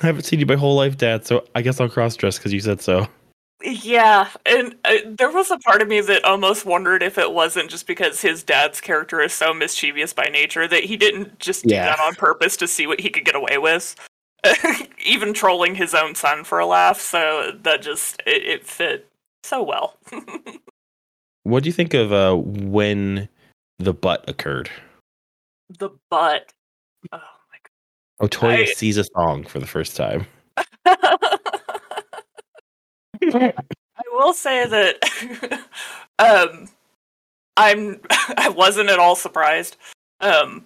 [0.02, 2.52] I haven't seen you my whole life, Dad, so I guess I'll cross dress because
[2.52, 3.08] you said so.
[3.64, 7.72] Yeah, and uh, there was a part of me that almost wondered if it wasn't
[7.72, 11.74] just because his dad's character is so mischievous by nature that he didn't just do
[11.74, 11.86] Yeah.
[11.86, 13.96] that on purpose to see what he could get away with.
[15.06, 19.08] Even trolling his own son for a laugh, so that just it, it fit
[19.44, 19.98] so well.
[21.44, 23.30] What do you think of uh, when
[23.80, 24.70] the butt occurred?
[25.80, 26.52] the butt.
[27.14, 27.20] Oh
[28.22, 30.28] Otoya I- sees a song for the first time.
[33.36, 35.62] I will say that
[36.20, 36.70] um
[37.56, 39.78] I'm I wasn't at all surprised
[40.22, 40.66] um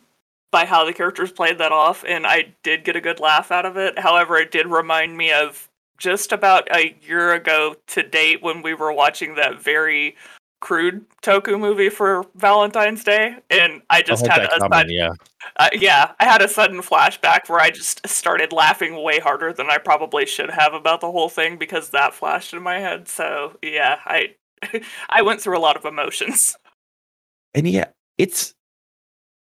[0.52, 3.66] by how the characters played that off and I did get a good laugh out
[3.66, 3.98] of it.
[3.98, 8.74] However, it did remind me of just about a year ago to date when we
[8.74, 10.16] were watching that very
[10.62, 15.12] crude Toku movie for Valentine's Day and I just I'll had a sudden, yeah.
[15.58, 19.70] uh, yeah, I had a sudden flashback where I just started laughing way harder than
[19.70, 23.08] I probably should have about the whole thing because that flashed in my head.
[23.08, 24.36] So yeah, I
[25.10, 26.56] I went through a lot of emotions.
[27.54, 28.54] And yeah, it's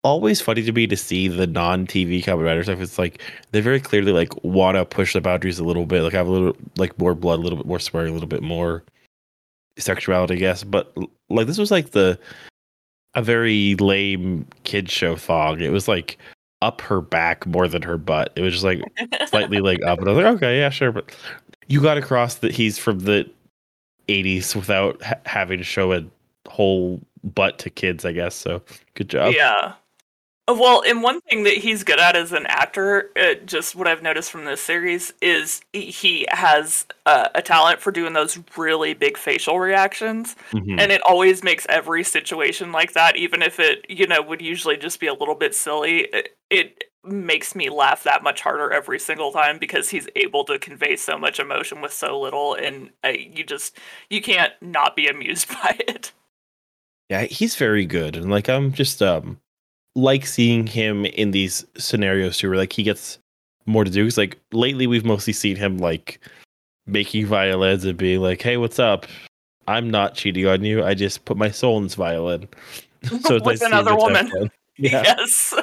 [0.05, 2.81] always funny to me to see the non-TV Kamen Rider stuff.
[2.81, 6.13] It's like they very clearly like want to push the boundaries a little bit, like
[6.13, 8.85] have a little like more blood, a little bit more swearing, a little bit more
[9.79, 10.65] sexuality, I guess.
[10.65, 10.95] But
[11.29, 12.19] like this was like the
[13.15, 15.61] a very lame kid show thong.
[15.61, 16.19] It was like
[16.63, 18.33] up her back more than her butt.
[18.37, 18.81] It was just like
[19.29, 20.93] slightly like up, and I was like, okay, yeah, sure.
[20.93, 21.15] But
[21.67, 23.29] you got across that he's from the
[24.09, 26.05] '80s without ha- having to show a
[26.49, 28.35] whole butt to kids, I guess.
[28.35, 28.63] So
[28.95, 29.35] good job.
[29.35, 29.75] yeah.
[30.49, 33.89] Uh, Well, and one thing that he's good at as an actor, uh, just what
[33.89, 38.95] I've noticed from this series, is he- has uh, a talent for doing those really
[38.95, 40.37] big facial reactions.
[40.53, 40.81] Mhm.
[40.81, 44.77] and it always makes every situation like that even if it you know would usually
[44.77, 48.99] just be a little bit silly it, it makes me laugh that much harder every
[48.99, 53.09] single time because he's able to convey so much emotion with so little and uh,
[53.09, 53.79] you just
[54.11, 56.13] you can't not be amused by it
[57.09, 59.41] Yeah, he's very good, and like I'm just um
[59.97, 63.19] like seeing him in these scenarios too, where like he gets
[63.65, 64.05] more to do.
[64.05, 66.21] Because like lately, we've mostly seen him like
[66.87, 69.07] making violins and being like, "Hey, what's up?
[69.67, 70.85] I'm not cheating on you.
[70.85, 72.47] I just put my soul in this violin."
[73.23, 74.51] so With nice to see him another get to have woman.
[74.79, 75.55] Yeah, yes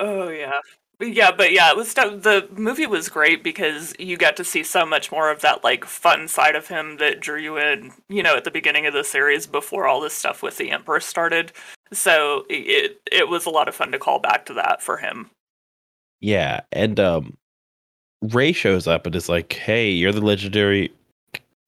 [0.00, 0.58] oh yeah
[1.00, 4.84] yeah but yeah it was the movie was great because you got to see so
[4.84, 8.36] much more of that like fun side of him that drew you in you know
[8.36, 11.52] at the beginning of the series before all this stuff with the emperor started
[11.92, 15.30] so it it was a lot of fun to call back to that for him
[16.20, 17.36] yeah, and um,
[18.22, 20.92] Ray shows up and is like, "Hey, you're the legendary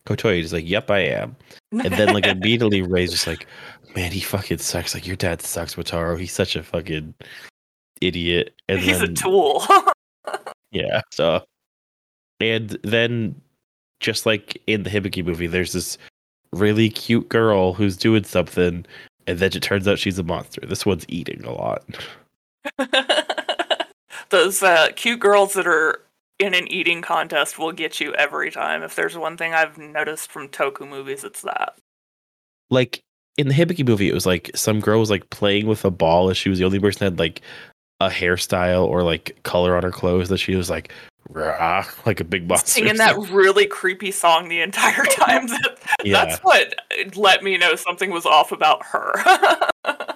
[0.07, 1.37] Kotoya He's like, "Yep, I am."
[1.73, 3.47] And then like immediately Ray's just like,
[3.97, 4.95] "Man, he fucking sucks.
[4.95, 6.18] Like your dad sucks, Wataru.
[6.21, 7.14] He's such a fucking
[8.02, 9.64] idiot." And he's then a tool.
[10.72, 11.44] yeah, so
[12.42, 13.40] and then
[14.00, 15.96] just like in the Hibiki movie, there's this
[16.52, 18.84] really cute girl who's doing something,
[19.26, 20.60] and then it turns out she's a monster.
[20.66, 21.84] This one's eating a lot.
[24.30, 26.02] Those uh, cute girls that are
[26.38, 28.82] in an eating contest will get you every time.
[28.82, 31.78] If there's one thing I've noticed from Toku movies, it's that.
[32.70, 33.02] Like
[33.38, 36.28] in the Hibiki movie, it was like some girl was like playing with a ball,
[36.28, 37.40] and she was the only person that had like
[38.06, 40.92] a hairstyle or like color on her clothes that she was like
[41.30, 42.68] rah, like a big monster.
[42.68, 45.46] Singing that really creepy song the entire time.
[45.48, 46.24] That- Yeah.
[46.24, 46.74] That's what
[47.16, 49.14] let me know something was off about her.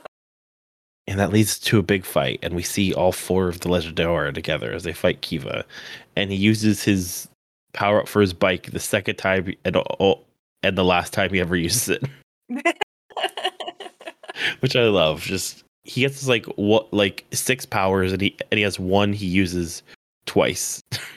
[1.07, 4.35] and that leads to a big fight and we see all four of the legendora
[4.35, 5.64] together as they fight kiva
[6.16, 7.29] and he uses his
[7.72, 10.18] power up for his bike the second time and oh,
[10.64, 12.03] and the last time he ever uses it
[14.61, 18.59] which i love just he gets this, like what like six powers and he and
[18.59, 19.83] he has one he uses
[20.27, 20.83] twice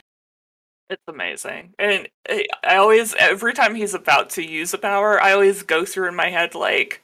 [0.90, 1.72] It's amazing.
[1.78, 5.84] And I I always, every time he's about to use a power, I always go
[5.84, 7.00] through in my head, like,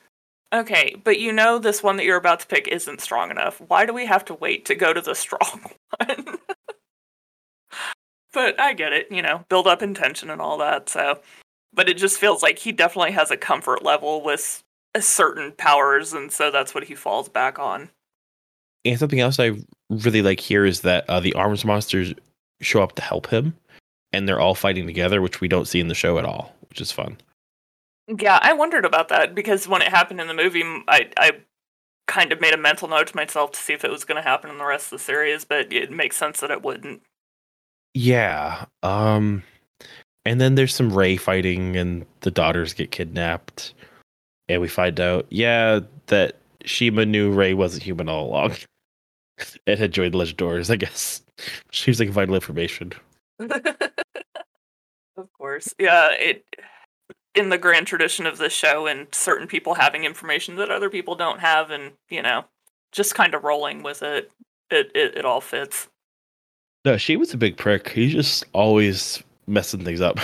[0.53, 3.61] okay, but you know, this one that you're about to pick isn't strong enough.
[3.69, 6.25] Why do we have to wait to go to the strong one?
[8.33, 10.89] but I get it, you know, build up intention and all that.
[10.89, 11.21] So,
[11.73, 14.65] but it just feels like he definitely has a comfort level with
[15.05, 16.13] certain powers.
[16.13, 17.91] And so that's what he falls back on.
[18.85, 19.51] and something else i
[19.91, 22.15] really like here is that uh, the arms monsters
[22.61, 23.55] show up to help him
[24.13, 26.81] and they're all fighting together which we don't see in the show at all which
[26.81, 27.17] is fun
[28.09, 31.33] Yeah, I wondered about that because when it happened in the movie, I, I
[32.07, 34.29] kind of made a mental note to myself to see if it was going to
[34.29, 37.03] happen in the rest of the series, but it makes sense that it wouldn't.
[37.95, 38.67] Yeah.
[38.85, 39.43] Um
[40.25, 43.75] and then there's some Ray fighting and the daughters get kidnapped.
[44.49, 48.57] And we find out, yeah, that Shima knew Ray wasn't human all along.
[49.67, 51.23] and had joined Legendors, I guess.
[51.73, 52.93] Seems like vital information.
[53.41, 56.09] of course, yeah.
[56.13, 56.45] It
[57.35, 61.15] in the grand tradition of this show, and certain people having information that other people
[61.15, 62.45] don't have, and you know,
[62.93, 64.31] just kind of rolling with it.
[64.71, 65.89] It it, it all fits.
[66.85, 67.89] No, she was a big prick.
[67.91, 70.19] He's just always messing things up.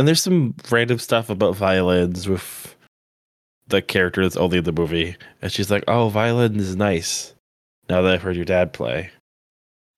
[0.00, 2.74] And there's some random stuff about violins with
[3.66, 5.14] the character that's only in the movie.
[5.42, 7.34] And she's like, Oh, violin is nice.
[7.90, 9.10] Now that I've heard your dad play.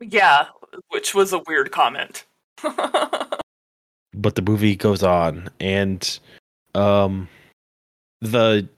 [0.00, 0.46] yeah,
[0.88, 2.24] which was a weird comment.
[2.64, 6.18] but the movie goes on and
[6.74, 7.28] um
[8.22, 8.68] the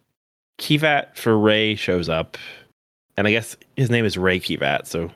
[0.60, 2.37] Kivat for Ray shows up
[3.16, 5.10] and I guess his name is Ray Kivat, so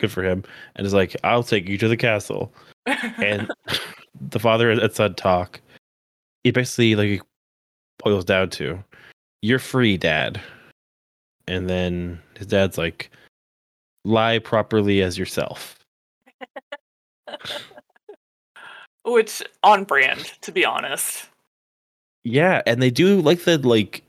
[0.00, 0.44] good for him.
[0.76, 2.52] And is like, I'll take you to the castle.
[3.18, 3.50] And
[4.18, 5.60] the father and son talk.
[6.44, 7.22] It basically like
[7.98, 8.82] boils down to
[9.42, 10.40] you're free, dad.
[11.46, 13.10] And then his dad's like,
[14.04, 15.78] lie properly as yourself.
[19.04, 21.28] which on brand, to be honest.
[22.24, 24.02] Yeah, and they do like the like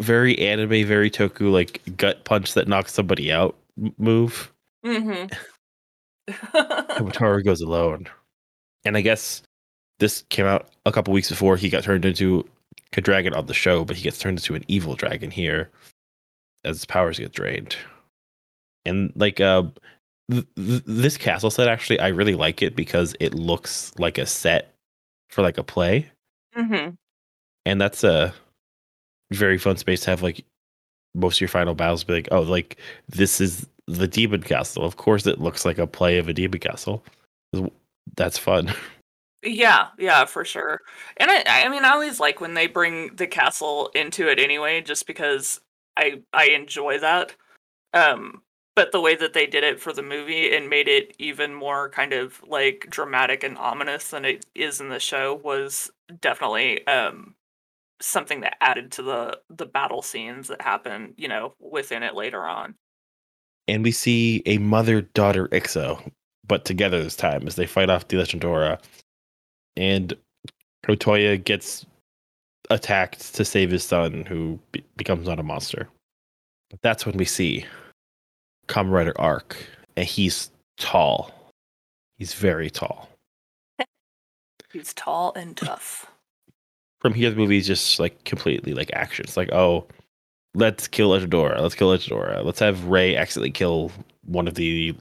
[0.00, 3.56] very anime, very toku like gut punch that knocks somebody out
[3.98, 4.52] move.
[4.84, 5.32] Mm-hmm.
[6.30, 8.06] And Wataru goes alone.
[8.84, 9.42] And I guess
[9.98, 12.48] this came out a couple weeks before he got turned into
[12.96, 15.70] a dragon on the show, but he gets turned into an evil dragon here
[16.64, 17.76] as his powers get drained.
[18.84, 19.64] And like uh
[20.30, 24.26] th- th- this castle set actually I really like it because it looks like a
[24.26, 24.74] set
[25.28, 26.10] for like a play.
[26.56, 26.90] mm-hmm.
[27.66, 28.32] and that's a
[29.30, 30.44] very fun space to have like
[31.14, 34.96] most of your final battles be like oh like this is the demon castle of
[34.96, 37.04] course it looks like a play of a demon castle
[38.16, 38.72] that's fun
[39.44, 40.80] Yeah, yeah, for sure.
[41.16, 44.80] And I, I mean, I always like when they bring the castle into it anyway,
[44.80, 45.60] just because
[45.96, 47.36] I, I enjoy that.
[47.94, 48.42] Um,
[48.76, 51.90] but the way that they did it for the movie and made it even more
[51.90, 57.34] kind of like dramatic and ominous than it is in the show was definitely um
[58.00, 62.44] something that added to the the battle scenes that happen, you know, within it later
[62.46, 62.76] on.
[63.66, 66.10] and we see a mother daughter IXA
[66.48, 68.80] but together this time as they fight off the legendora
[69.76, 70.14] and
[70.86, 71.86] otoya gets
[72.70, 75.88] attacked to save his son who be- becomes not a monster
[76.70, 77.64] but that's when we see
[78.68, 79.56] Kamen Rider Arc,
[79.96, 81.32] and he's tall.
[82.18, 83.08] He's very tall.
[84.72, 86.10] He's tall and tough.
[87.00, 89.24] From here, the movie's just like completely like action.
[89.24, 89.86] It's like, oh,
[90.54, 91.60] let's kill Legendora.
[91.60, 92.44] Let's kill Legendora.
[92.44, 93.90] Let's have Ray accidentally kill
[94.26, 94.94] one of the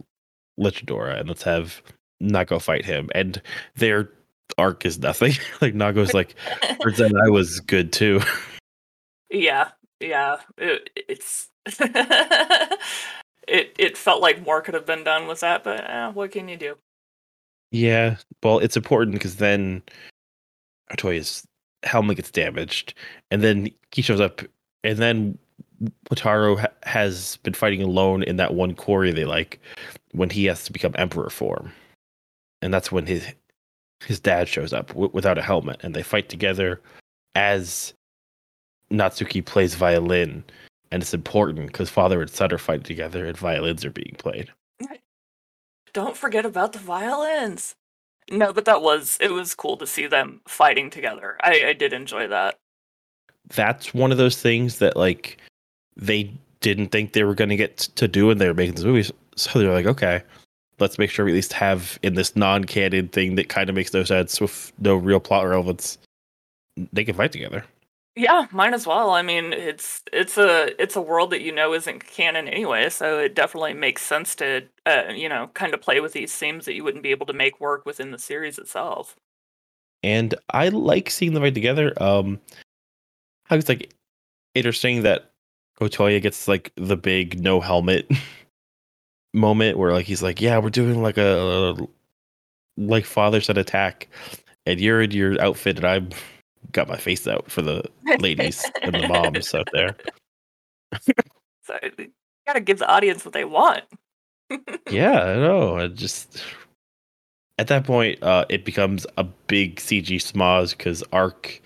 [0.59, 1.81] Legendora, and let's have
[2.21, 3.09] Nago fight him.
[3.13, 3.41] And
[3.75, 4.09] they're
[4.57, 5.33] arc is nothing.
[5.61, 8.21] like Nago's like, out I was good too.
[9.29, 10.37] Yeah, yeah.
[10.57, 11.49] It, it's
[13.47, 16.47] it it felt like more could have been done with that, but eh, what can
[16.47, 16.75] you do?
[17.71, 19.83] Yeah, well, it's important because then
[20.91, 21.45] Otoya's
[21.83, 22.93] helmet gets damaged,
[23.29, 24.41] and then he shows up,
[24.85, 25.37] and then
[26.09, 29.59] Wataru ha- has been fighting alone in that one quarry they like
[30.11, 31.71] when he has to become emperor form,
[32.61, 33.27] and that's when his
[34.05, 36.81] his dad shows up w- without a helmet, and they fight together
[37.35, 37.93] as
[38.91, 40.43] Natsuki plays violin,
[40.91, 44.51] and it's important because father and son are fighting together, and violins are being played.
[45.93, 47.75] Don't forget about the violins.
[48.29, 51.37] No, but that was it was cool to see them fighting together.
[51.41, 52.59] I, I did enjoy that.
[53.49, 55.37] That's one of those things that like
[55.95, 56.31] they
[56.61, 59.09] didn't think they were going to get to do when they were making this movie.
[59.35, 60.23] So they're like, okay,
[60.79, 63.93] let's make sure we at least have in this non-canon thing that kind of makes
[63.93, 65.97] no sense with no real plot relevance.
[66.91, 67.63] They can fight together.
[68.15, 69.11] Yeah, might as well.
[69.11, 73.19] I mean, it's it's a it's a world that you know isn't canon anyway, so
[73.19, 76.73] it definitely makes sense to uh, you know kind of play with these themes that
[76.73, 79.15] you wouldn't be able to make work within the series itself.
[80.01, 81.93] And I like seeing them fight together.
[82.01, 82.39] Um,
[83.49, 83.93] I was like
[84.55, 85.31] interesting that
[85.79, 88.09] Otoya gets like the big no helmet
[89.33, 91.75] moment where like he's like, yeah, we're doing like a,
[92.77, 94.07] like father son attack,
[94.65, 96.09] and you're in your outfit, and I'm
[96.71, 97.83] got my face out for the
[98.19, 99.95] ladies and the moms out there.
[101.63, 102.11] So you
[102.45, 103.83] gotta give the audience what they want.
[104.89, 105.77] Yeah, I know.
[105.77, 106.41] I just
[107.57, 111.61] at that point, uh, it becomes a big CG smoz because Arc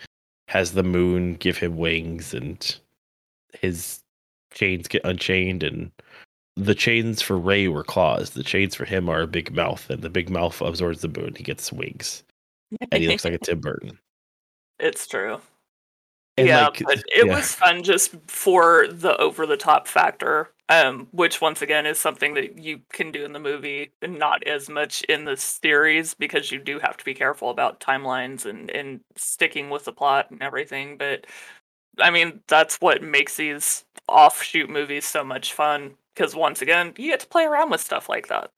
[0.52, 2.76] has the moon give him wings, and
[3.54, 4.02] his
[4.54, 5.90] chains get unchained, and
[6.58, 8.32] the chains for Ray were claws.
[8.32, 11.36] The chains for him are a big mouth, and the big mouth absorbs the moon.
[11.38, 12.24] He gets wings,
[12.92, 13.98] and he looks like a Tim Burton.
[14.78, 15.40] It's true.
[16.36, 17.34] And, yeah, like, but it yeah.
[17.34, 22.34] was fun just for the over the top factor, um, which once again is something
[22.36, 26.50] that you can do in the movie and not as much in the series because
[26.50, 30.42] you do have to be careful about timelines and, and sticking with the plot and
[30.42, 30.98] everything.
[30.98, 31.28] But
[32.00, 37.12] I mean, that's what makes these offshoot movies so much fun because once again, you
[37.12, 38.50] get to play around with stuff like that.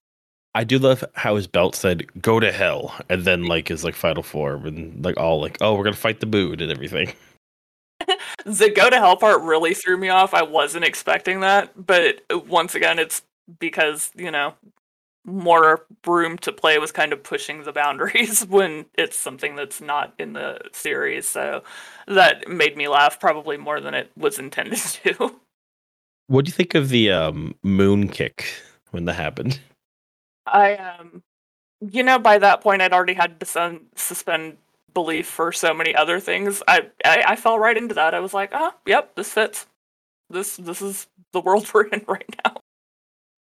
[0.53, 3.95] I do love how his belt said "Go to hell" and then like his like
[3.95, 7.13] final form and like all like, "Oh, we're gonna fight the moon" and everything.
[8.45, 10.33] The go to hell part really threw me off.
[10.33, 13.21] I wasn't expecting that, but once again, it's
[13.59, 14.53] because you know
[15.25, 20.13] more room to play was kind of pushing the boundaries when it's something that's not
[20.19, 21.27] in the series.
[21.27, 21.63] So
[22.07, 25.35] that made me laugh probably more than it was intended to.
[26.27, 28.53] What do you think of the um, moon kick
[28.91, 29.59] when that happened?
[30.45, 31.23] I um,
[31.91, 34.57] you know, by that point, I'd already had to suspend
[34.93, 36.61] belief for so many other things.
[36.67, 38.13] I, I I fell right into that.
[38.13, 39.65] I was like, ah, yep, this fits.
[40.29, 42.57] This this is the world we're in right now.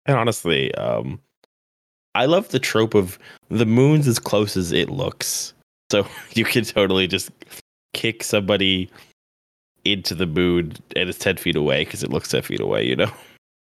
[0.06, 1.20] And honestly, um,
[2.14, 3.18] I love the trope of
[3.48, 5.54] the moon's as close as it looks.
[5.90, 7.30] So you can totally just
[7.92, 8.90] kick somebody
[9.84, 12.96] into the moon and it's 10 feet away because it looks 10 feet away, you
[12.96, 13.10] know?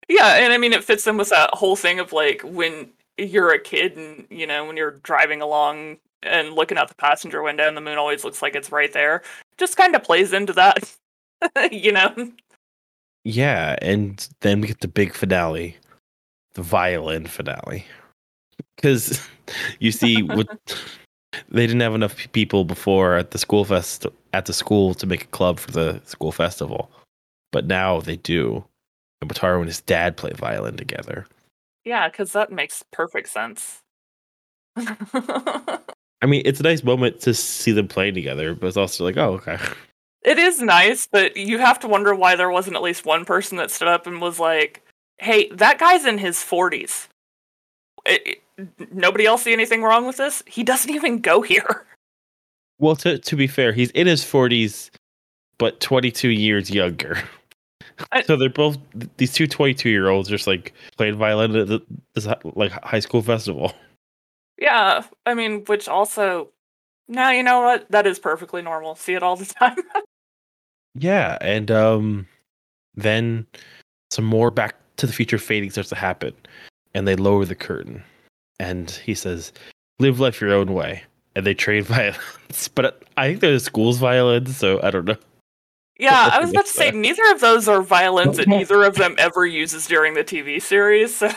[0.09, 3.53] Yeah, and I mean it fits in with that whole thing of like when you're
[3.53, 7.67] a kid and you know when you're driving along and looking out the passenger window
[7.67, 9.23] and the moon always looks like it's right there.
[9.59, 10.97] Just kind of plays into that,
[11.73, 12.15] you know.
[13.25, 15.77] Yeah, and then we get the big finale,
[16.55, 17.85] the violin finale.
[18.77, 19.27] Because
[19.79, 20.49] you see, what
[21.49, 25.25] they didn't have enough people before at the school fest at the school to make
[25.25, 26.91] a club for the school festival,
[27.53, 28.65] but now they do.
[29.21, 31.27] And Wataru and his dad play violin together.
[31.85, 33.83] Yeah, because that makes perfect sense.
[36.23, 39.17] I mean, it's a nice moment to see them playing together, but it's also like,
[39.17, 39.59] oh, okay.
[40.23, 43.57] It is nice, but you have to wonder why there wasn't at least one person
[43.57, 44.83] that stood up and was like,
[45.19, 47.09] "Hey, that guy's in his 40s.
[48.05, 50.43] It- it- nobody else see anything wrong with this?
[50.47, 51.87] He doesn't even go here."
[52.79, 54.91] Well, to to be fair, he's in his forties,
[55.57, 57.23] but twenty two years younger.
[58.13, 58.77] I- so they're both
[59.17, 61.81] these two 22 year olds just like playing violin at the,
[62.15, 63.73] this like high school festival.
[64.61, 66.51] Yeah, I mean, which also,
[67.09, 67.91] now you know what?
[67.91, 68.95] That is perfectly normal.
[68.95, 69.79] See it all the time.
[70.95, 72.27] Yeah, and um,
[72.95, 73.47] then
[74.11, 76.35] some more Back to the Future fading starts to happen,
[76.95, 78.03] and they lower the curtain,
[78.59, 79.53] and he says,
[79.99, 81.05] "Live life your own way,"
[81.35, 85.17] and they trade violence, But I think they're the school's violence, so I don't know.
[85.99, 89.15] yeah, I was about to say neither of those are violence, that neither of them
[89.17, 91.17] ever uses during the TV series.
[91.17, 91.31] So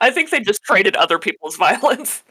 [0.00, 2.22] I think they just traded other people's violins.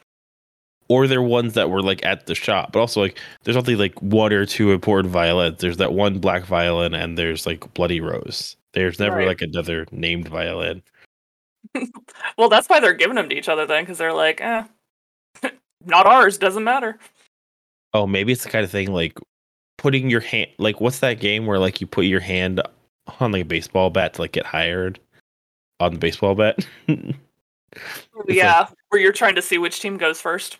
[0.90, 2.72] or they're ones that were like at the shop.
[2.74, 5.60] But also like there's only like one or two important violins.
[5.62, 8.56] There's that one black violin and there's like Bloody Rose.
[8.74, 9.28] There's never Right.
[9.28, 10.82] like another named violin.
[12.38, 14.64] Well, that's why they're giving them to each other then, because they're like, eh,
[15.86, 16.98] not ours, doesn't matter.
[17.94, 19.18] Oh, maybe it's the kind of thing like
[19.78, 22.62] putting your hand like what's that game where like you put your hand
[23.20, 25.00] on like a baseball bat to like get hired
[25.82, 26.66] on the baseball bat?
[28.28, 30.58] Yeah, where you're trying to see which team goes first.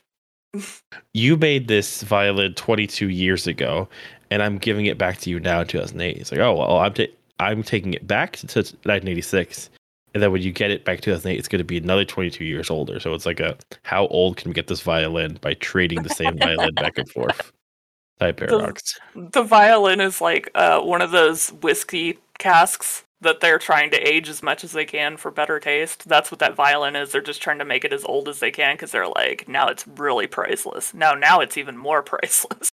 [1.14, 3.88] you made this violin 22 years ago
[4.32, 6.18] and I'm giving it back to you now in 2008.
[6.18, 9.70] It's like, "Oh, well, I'm ta- I'm taking it back to, to 1986."
[10.14, 12.44] And then when you get it back to 2008, it's going to be another 22
[12.44, 13.00] years older.
[13.00, 16.38] So it's like a how old can we get this violin by trading the same
[16.38, 17.52] violin back and forth
[18.20, 19.00] type paradox.
[19.16, 24.28] The violin is like uh, one of those whiskey casks that they're trying to age
[24.30, 26.08] as much as they can for better taste.
[26.08, 27.12] That's what that violin is.
[27.12, 29.68] They're just trying to make it as old as they can because they're like, now
[29.68, 30.94] it's really priceless.
[30.94, 32.70] Now, now it's even more priceless.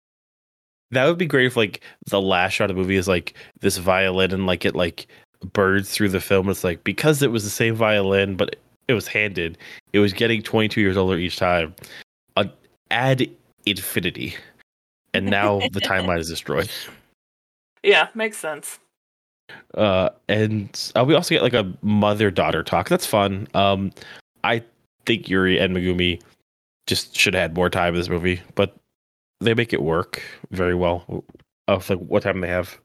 [0.92, 3.78] That would be great if like the last shot of the movie is like this
[3.78, 5.08] violin and like it like
[5.54, 6.48] birds through the film.
[6.50, 8.56] It's like because it was the same violin, but
[8.88, 9.58] it was handed.
[9.94, 11.76] It was getting 22 years older each time.
[12.38, 12.46] Uh,
[12.92, 13.28] add
[13.66, 14.36] infinity,
[15.14, 16.70] and now the timeline is destroyed.
[17.82, 18.80] Yeah, makes sense.
[19.76, 22.90] Uh, and uh, we also get like a mother daughter talk.
[22.90, 23.48] That's fun.
[23.54, 23.92] Um,
[24.44, 24.64] I
[25.06, 26.22] think Yuri and Megumi
[26.88, 28.76] just should have had more time in this movie, but
[29.42, 30.22] they make it work
[30.52, 31.24] very well.
[31.68, 32.80] Of like what time they have.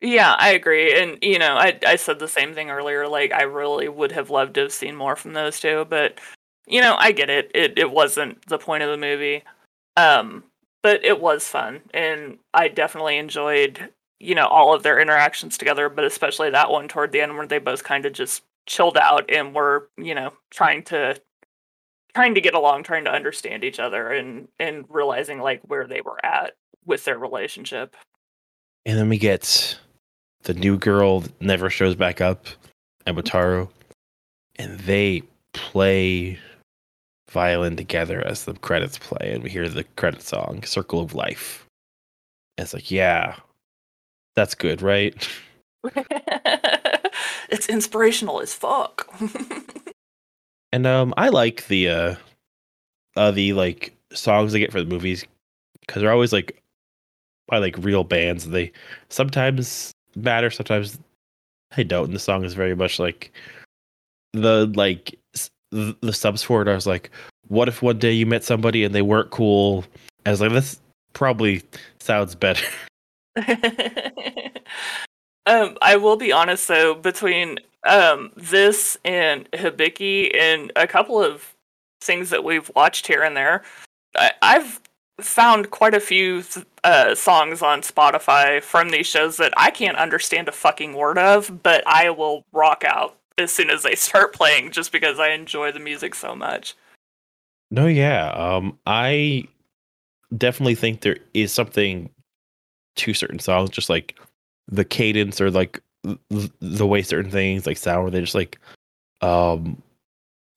[0.00, 1.00] Yeah, I agree.
[1.00, 3.06] And you know, I I said the same thing earlier.
[3.06, 6.18] Like I really would have loved to have seen more from those two, but
[6.66, 7.50] you know, I get it.
[7.54, 9.44] It it wasn't the point of the movie.
[9.96, 10.42] Um,
[10.82, 15.88] but it was fun and I definitely enjoyed, you know, all of their interactions together,
[15.88, 19.30] but especially that one toward the end where they both kind of just chilled out
[19.30, 21.20] and were, you know, trying to
[22.14, 26.00] trying to get along, trying to understand each other and and realizing like where they
[26.00, 26.54] were at
[26.84, 27.96] with their relationship.
[28.86, 29.78] And then we get
[30.42, 32.46] the new girl that never shows back up,
[33.04, 33.68] and Wataru,
[34.56, 36.38] and they play
[37.30, 41.66] violin together as the credits play, and we hear the credit song "Circle of Life."
[42.56, 43.36] And it's like, yeah,
[44.36, 45.28] that's good, right?
[47.48, 49.08] it's inspirational as fuck.
[50.72, 52.14] And um, I like the uh,
[53.16, 55.24] uh, the like songs they get for the movies
[55.80, 56.62] because they're always like
[57.48, 58.48] by like real bands.
[58.48, 58.72] They
[59.08, 60.98] sometimes matter, sometimes
[61.74, 62.06] they don't.
[62.06, 63.32] And the song is very much like
[64.34, 65.18] the like
[65.70, 66.68] the, the subs for it.
[66.68, 67.10] I was like,
[67.48, 69.84] what if one day you met somebody and they weren't cool?
[70.26, 70.78] I was like, this
[71.14, 71.62] probably
[72.00, 72.66] sounds better.
[75.46, 81.54] um, I will be honest though, between um this and Hibiki and a couple of
[82.00, 83.62] things that we've watched here and there,
[84.16, 84.80] I, I've
[85.20, 86.42] found quite a few
[86.84, 91.62] uh, songs on Spotify from these shows that I can't understand a fucking word of,
[91.62, 95.72] but I will rock out as soon as they start playing, just because I enjoy
[95.72, 96.74] the music so much.
[97.70, 98.30] No, yeah.
[98.30, 99.44] Um, I
[100.36, 102.10] definitely think there is something
[102.96, 104.18] to certain songs, just like
[104.68, 105.80] the cadence or like
[106.60, 108.02] the way certain things like sound.
[108.02, 108.58] Where they just like,
[109.20, 109.80] um,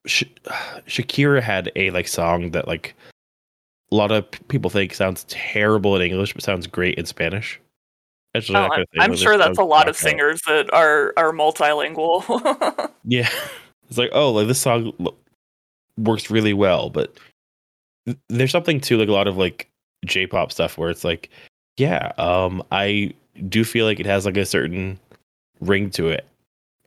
[0.06, 0.24] Sh-
[0.86, 2.94] Shakira had a like song that like
[3.92, 7.60] a lot of people think sounds terrible in English, but sounds great in Spanish.
[8.34, 9.96] Oh, I'm, I'm sure that's a lot of out.
[9.96, 12.90] singers that are are multilingual.
[13.04, 13.30] Yeah,
[13.88, 14.92] it's like oh, like this song
[15.96, 17.16] works really well, but
[18.06, 19.70] th- there's something to like a lot of like
[20.04, 21.30] J-pop stuff where it's like,
[21.80, 23.14] yeah, um, I
[23.48, 25.00] do feel like it has like a certain
[25.60, 26.26] ring to it,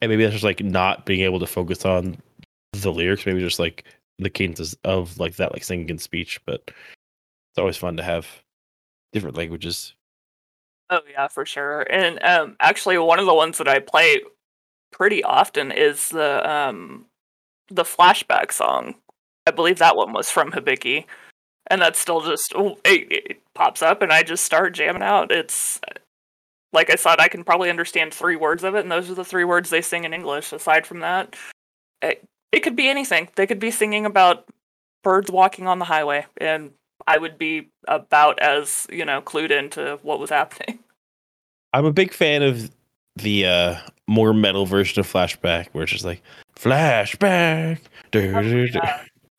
[0.02, 2.16] and maybe that's just like not being able to focus on
[2.74, 3.86] the lyrics, maybe just like
[4.20, 6.40] the cadences of like that, like singing and speech.
[6.46, 8.28] But it's always fun to have
[9.14, 9.96] different languages.
[10.92, 11.88] Oh yeah, for sure.
[11.90, 14.22] And um actually one of the ones that I play
[14.92, 17.08] pretty often is the um
[17.70, 18.94] the flashback song.
[19.48, 21.06] I believe that one was from Hibiki.
[21.68, 25.32] And that's still just oh, it, it pops up and I just start jamming out.
[25.32, 25.80] It's
[26.74, 29.24] like I said, I can probably understand three words of it, and those are the
[29.24, 30.52] three words they sing in English.
[30.52, 31.36] Aside from that,
[32.02, 33.30] it, it could be anything.
[33.36, 34.46] They could be singing about
[35.04, 36.72] birds walking on the highway, and
[37.08, 40.80] I would be about as you know clued into what was happening.
[41.74, 42.72] I'm a big fan of
[43.16, 43.76] the uh
[44.08, 46.22] more metal version of Flashback, where it's just like
[46.56, 47.80] flashback.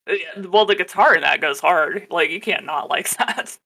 [0.07, 0.21] Dur, dur.
[0.23, 0.43] Yeah.
[0.43, 2.07] Yeah, Well, the guitar in that goes hard.
[2.11, 3.57] Like you can't not like that.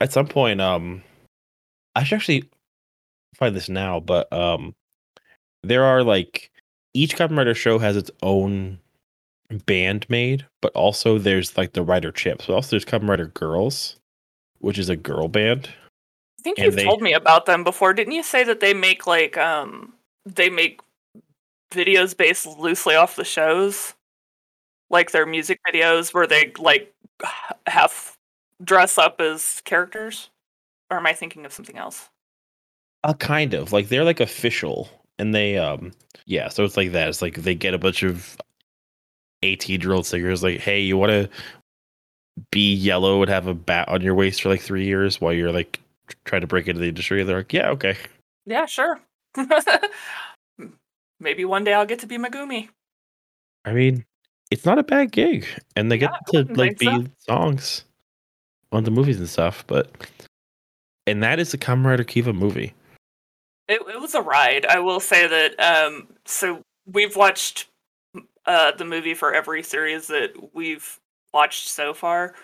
[0.00, 1.02] At some point, um,
[1.96, 2.48] I should actually
[3.34, 4.74] find this now, but um,
[5.62, 6.50] there are like
[6.94, 8.78] each Rider show has its own
[9.66, 13.96] band made, but also there's like the Rider Chips, but also there's Rider Girls,
[14.60, 15.68] which is a girl band.
[16.38, 17.92] I think And you've they- told me about them before.
[17.92, 19.92] Didn't you say that they make like um
[20.26, 20.80] they make
[21.72, 23.94] videos based loosely off the shows?
[24.90, 26.92] Like their music videos where they like
[27.66, 28.16] have
[28.62, 30.30] dress up as characters?
[30.90, 32.08] Or am I thinking of something else?
[33.04, 35.92] Uh, kind of like they're like official, and they um
[36.26, 37.08] yeah, so it's like that.
[37.08, 38.36] It's like they get a bunch of
[39.42, 41.28] eighteen year old singers like, hey, you want to
[42.50, 45.52] be yellow and have a bat on your waist for like three years while you're
[45.52, 45.80] like
[46.24, 47.22] trying to break into the industry?
[47.22, 47.96] They're like, yeah, okay.
[48.46, 49.00] Yeah, sure.
[51.20, 52.68] Maybe one day I'll get to be Megumi.
[53.64, 54.04] I mean,
[54.50, 55.46] it's not a bad gig,
[55.76, 57.84] and they get Yeah, to like be think songs
[58.72, 59.64] on the movies and stuff.
[59.66, 59.90] But
[61.06, 62.74] and that is the Kamen Rider Kiva movie.
[63.68, 64.64] It, it was a ride.
[64.66, 65.60] I will say that.
[65.60, 67.68] Um, so we've watched
[68.46, 70.98] uh, the movie for every series that we've
[71.34, 72.34] watched so far.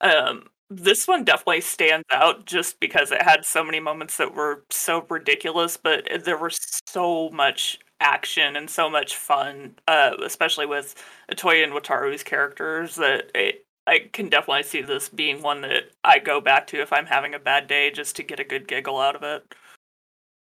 [0.00, 4.64] Um, this one definitely stands out just because it had so many moments that were
[4.70, 10.94] so ridiculous, but there was so much action and so much fun, uh, especially with
[11.30, 12.96] Otoya and Wataru's characters.
[12.96, 16.92] That it, I can definitely see this being one that I go back to if
[16.92, 19.54] I'm having a bad day, just to get a good giggle out of it.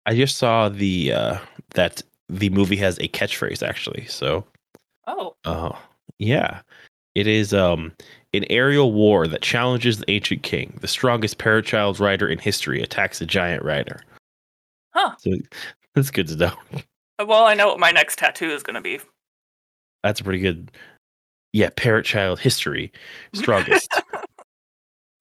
[0.06, 1.38] I just saw the uh
[1.74, 4.06] that the movie has a catchphrase actually.
[4.06, 4.44] So
[5.06, 5.72] Oh, uh
[6.18, 6.60] yeah.
[7.14, 7.92] It is um
[8.34, 10.76] an aerial war that challenges the ancient king.
[10.80, 14.00] The strongest parachild rider in history attacks a giant rider.
[14.94, 15.14] Huh.
[15.18, 15.32] So
[15.94, 16.52] that's good to know.
[17.18, 19.00] Well, I know what my next tattoo is going to be.
[20.02, 20.70] That's a pretty good
[21.52, 22.92] yeah, parrot child history.
[23.34, 23.88] Strongest.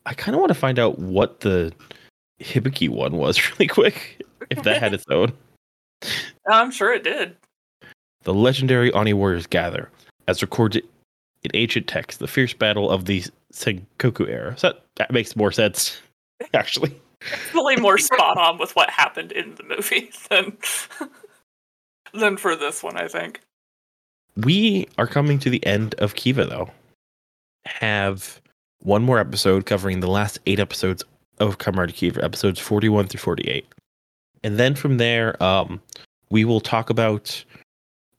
[0.06, 1.74] I kind of want to find out what the
[2.42, 4.22] Hibiki one was really quick.
[4.50, 5.34] If that had its own.
[6.48, 7.36] I'm sure it did.
[8.24, 9.90] The legendary Oni warriors gather,
[10.28, 10.84] as recorded
[11.44, 13.24] in ancient texts, the fierce battle of the
[13.54, 14.56] Sengoku era.
[14.58, 16.00] So that, that makes more sense,
[16.54, 17.00] actually.
[17.22, 20.58] It's really more spot on with what happened in the movie than
[22.16, 23.42] than for this one, I think.
[24.38, 26.70] We are coming to the end of Kiva, though.
[27.66, 28.42] Have
[28.82, 31.04] one more episode covering the last eight episodes
[31.40, 33.66] of Rider Kiva, episodes 41 through 48.
[34.44, 35.82] And then from there, um,
[36.30, 37.44] we will talk about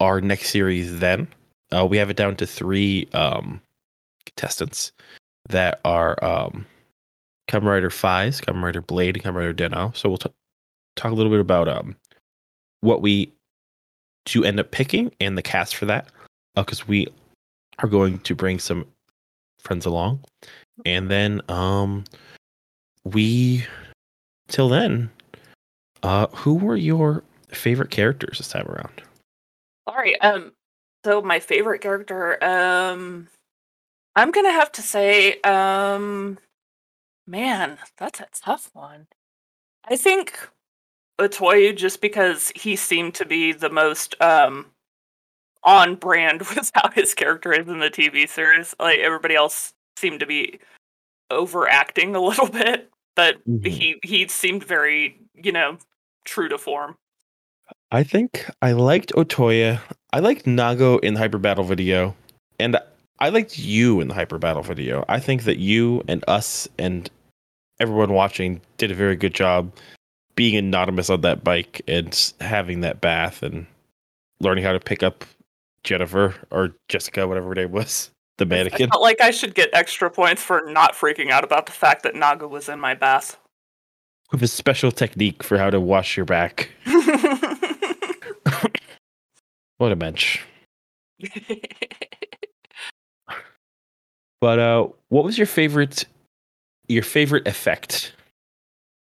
[0.01, 1.29] our next series then.
[1.73, 3.61] Uh, we have it down to three um,
[4.25, 4.93] contestants
[5.49, 6.67] that are um,
[7.49, 9.93] Kamen Rider Faiz, Kamen Rider Blade, and Kamen Rider Den-O.
[9.95, 10.31] So we'll t-
[10.97, 11.97] talk a little bit about um,
[12.81, 13.33] what we
[14.27, 16.09] to end up picking and the cast for that
[16.55, 17.07] because we
[17.79, 18.87] are going to bring some
[19.59, 20.22] friends along
[20.85, 22.05] and then um
[23.05, 23.64] we
[24.49, 25.11] till then
[26.03, 29.03] uh who were your favorite characters this time around
[29.87, 30.53] all right Um.
[31.05, 32.43] So my favorite character.
[32.43, 33.29] Um.
[34.16, 35.41] I'm gonna have to say.
[35.43, 36.39] Um.
[37.27, 39.07] Man, that's a tough one.
[39.85, 40.49] I think
[41.19, 44.67] Otoya, just because he seemed to be the most um
[45.64, 48.75] on brand with how his character is in the TV series.
[48.79, 50.59] Like everybody else seemed to be
[51.31, 53.67] overacting a little bit, but Mhm.
[53.67, 55.79] he he seemed very, you know,
[56.25, 56.97] true to form.
[57.93, 59.81] i think i liked otoya
[60.12, 62.14] i liked nago in the hyper battle video
[62.59, 62.77] and
[63.21, 67.11] i liked you in the hyper battle video i think that you and us and
[67.79, 69.71] everyone watching did a very good job
[70.37, 73.66] being anonymous on that bike and having that bath and
[74.41, 75.24] learning how to pick up
[75.82, 78.89] Jennifer or Jessica, whatever her name was, the mannequin.
[78.91, 82.03] I felt like I should get extra points for not freaking out about the fact
[82.05, 83.39] that Nago was in my bath.
[84.30, 86.70] with a special technique for how to wash your back.
[89.78, 90.43] What a bench.
[94.41, 96.07] But uh, what was your favorite?
[96.89, 98.12] Your favorite effect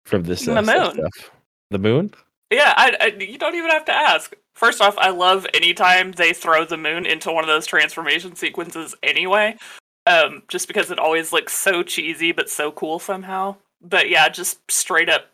[0.06, 0.66] from this The moon.
[0.66, 1.32] stuff?
[1.72, 2.12] The moon.
[2.52, 4.34] yeah, I, I, you don't even have to ask.
[4.54, 8.94] First off, I love anytime they throw the moon into one of those transformation sequences
[9.02, 9.58] anyway.
[10.06, 13.56] Um, just because it always looks so cheesy but so cool somehow.
[13.82, 15.28] But yeah, just straight up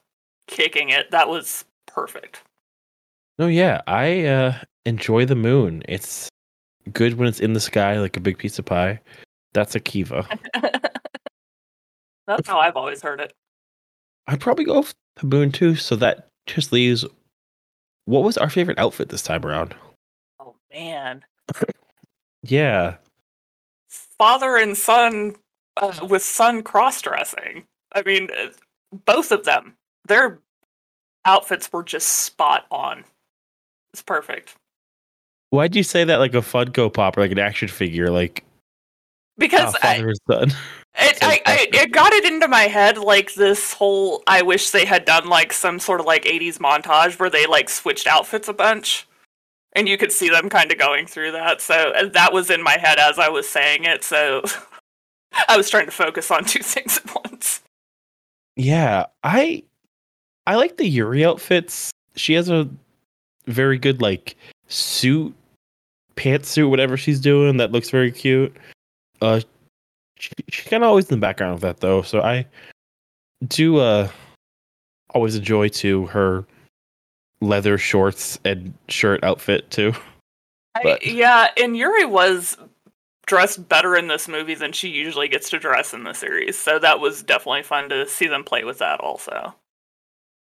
[0.48, 1.12] kicking it.
[1.12, 2.42] That was perfect.
[3.38, 4.54] No, yeah, I uh,
[4.86, 5.84] enjoy the moon.
[5.90, 6.30] It's
[6.94, 9.00] good when it's in the sky like a big piece of pie.
[9.54, 10.28] That's a Kiva.
[12.28, 13.34] That's how I've always heard it.
[14.28, 15.76] I'd probably go with the moon too.
[15.76, 17.06] So that just leaves.
[18.06, 19.76] What was our favorite outfit this time around?
[20.40, 21.24] Oh man.
[22.44, 22.96] Yeah,
[24.20, 25.36] father and son
[25.78, 27.64] uh, with son cross dressing.
[27.94, 28.50] I mean, uh,
[29.06, 29.76] both of them,
[30.08, 30.40] their
[31.26, 33.04] outfits were just spot on.
[33.94, 34.56] It's perfect.
[35.50, 38.12] Why'd you say that like a Funko Pop or like an action figure?
[38.12, 38.44] Like
[39.38, 40.60] because ah, I, father and son.
[41.02, 44.24] It, I, I, it got it into my head like this whole.
[44.28, 47.70] I wish they had done like some sort of like '80s montage where they like
[47.70, 49.08] switched outfits a bunch,
[49.74, 51.62] and you could see them kind of going through that.
[51.62, 54.04] So uh, that was in my head as I was saying it.
[54.04, 54.44] So
[55.48, 57.62] I was trying to focus on two things at once.
[58.56, 59.64] Yeah, I
[60.48, 61.92] I like the Yuri outfits.
[62.16, 62.70] She has a
[63.48, 64.36] very good like
[64.68, 65.34] suit,
[66.16, 67.58] pantsuit, whatever she's doing.
[67.58, 68.56] That looks very cute.
[69.22, 69.42] Uh,
[70.20, 72.02] she, she's kind of always in the background of that though.
[72.02, 72.46] So I
[73.48, 74.10] do uh
[75.16, 76.46] always enjoy to her
[77.42, 79.94] leather shorts and shirt outfit too.
[80.76, 82.58] I, yeah, and Yuri was
[83.26, 86.58] dressed better in this movie than she usually gets to dress in the series.
[86.58, 89.54] So that was definitely fun to see them play with that also.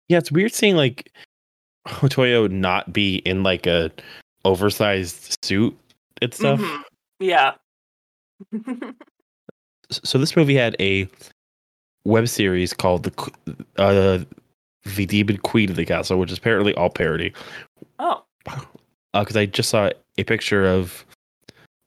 [0.10, 1.12] Yeah, it's weird seeing like
[1.88, 3.92] Otoya not be in like a
[4.46, 5.78] oversized suit
[6.22, 6.60] and stuff.
[6.60, 6.82] Mhm.
[7.20, 7.54] Yeah.
[9.90, 11.08] so this movie had a
[12.04, 13.32] web series called the
[13.78, 14.20] uh
[14.96, 17.34] the demon queen of the castle which is apparently all parody
[18.00, 18.24] oh.
[19.14, 21.06] because i just saw a picture of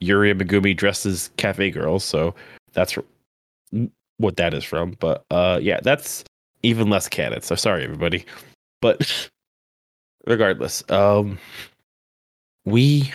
[0.00, 2.34] yuri and megumi dressed as cafe girls so
[2.72, 2.96] that's
[4.18, 6.24] what that is from but uh yeah that's
[6.62, 8.24] even less canon so sorry everybody
[8.82, 9.30] but
[10.26, 11.38] regardless um
[12.66, 13.10] we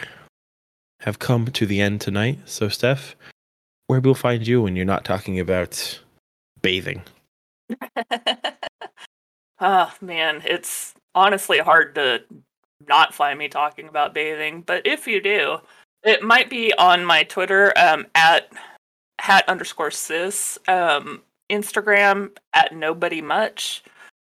[1.02, 3.16] have come to the end tonight so steph
[3.88, 6.00] where we'll find you when you're not talking about
[6.62, 7.02] bathing.
[9.60, 12.24] oh man, it's honestly hard to
[12.88, 15.58] not find me talking about bathing, but if you do,
[16.04, 18.52] it might be on my Twitter um, at
[19.20, 23.82] hat underscore sis, um, Instagram at nobody much,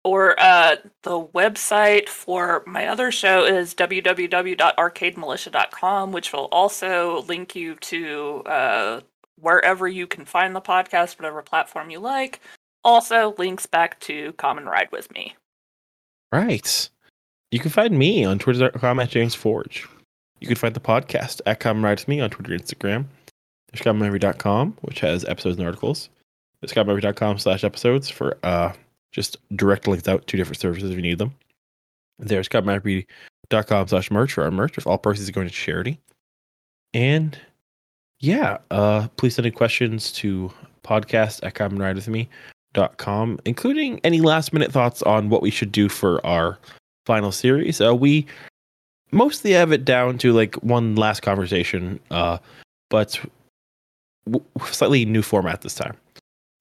[0.03, 7.75] or uh, the website for my other show is www.arcademilitia.com, which will also link you
[7.75, 9.01] to uh,
[9.37, 12.39] wherever you can find the podcast, whatever platform you like.
[12.83, 15.35] Also, links back to Come and Ride with Me.
[16.31, 16.89] Right.
[17.51, 19.87] You can find me on twitter.com at James Forge.
[20.39, 23.05] You can find the podcast at Come Ride With Me on Twitter and Instagram.
[23.71, 26.09] There's CommonReview.com, which has episodes and articles.
[26.59, 28.73] There's CommonReview.com slash episodes for uh
[29.11, 31.35] just direct links out to different services if you need them.
[32.17, 35.99] There's CommonReview.com slash merch for our merch, with all proceeds are going to charity.
[36.93, 37.37] And
[38.21, 40.51] yeah, uh please send any questions to
[40.83, 46.57] podcast at commonridewithme.com, including any last minute thoughts on what we should do for our
[47.05, 47.81] final series.
[47.81, 48.25] Uh, we
[49.11, 52.37] mostly have it down to like one last conversation, uh,
[52.89, 53.19] but
[54.25, 55.95] w- slightly new format this time.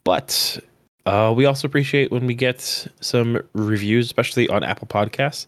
[0.05, 0.59] But
[1.07, 2.61] uh, we also appreciate when we get
[3.01, 5.47] some reviews, especially on Apple Podcasts.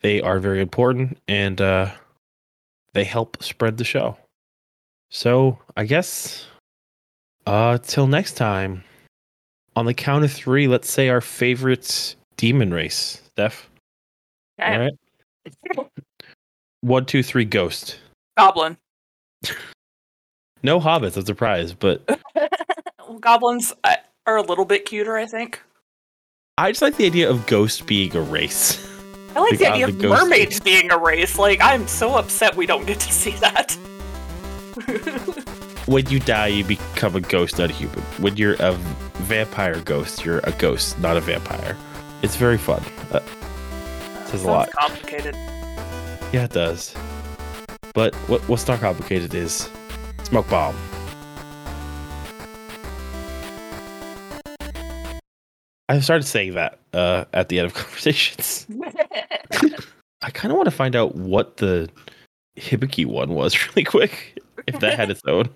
[0.00, 1.90] They are very important and uh,
[2.94, 4.16] they help spread the show.
[5.10, 6.46] So I guess
[7.46, 8.84] uh, till next time,
[9.76, 13.68] on the count of three, let's say our favorite demon race, Steph.
[14.60, 14.74] Okay.
[14.74, 15.88] All right.
[16.82, 17.98] One, two, three, ghost.
[18.36, 18.76] Goblin.
[20.62, 22.06] No hobbits, I'm surprised, but
[23.20, 23.96] Goblins uh,
[24.26, 25.58] are a little bit cuter, I think.
[26.58, 28.86] I just like the idea of ghost being a race.
[29.34, 31.38] I like Like, the uh, idea of mermaids being a race.
[31.38, 33.74] Like, I'm so upset we don't get to see that.
[35.86, 38.00] when you die, you become a ghost, not a human.
[38.18, 38.72] When you're a
[39.22, 41.76] vampire ghost, you're a ghost, not a vampire.
[42.22, 42.82] It's very fun.
[43.10, 43.20] Uh,
[44.26, 44.70] says a lot.
[44.72, 45.34] complicated.
[46.32, 46.94] Yeah, it does.
[47.94, 49.68] But what what's not complicated is
[50.22, 50.76] smoke bomb.
[55.88, 58.66] I started saying that uh, at the end of conversations.
[60.22, 61.88] I kind of want to find out what the
[62.56, 65.48] Hibiki one was really quick, if that had its own.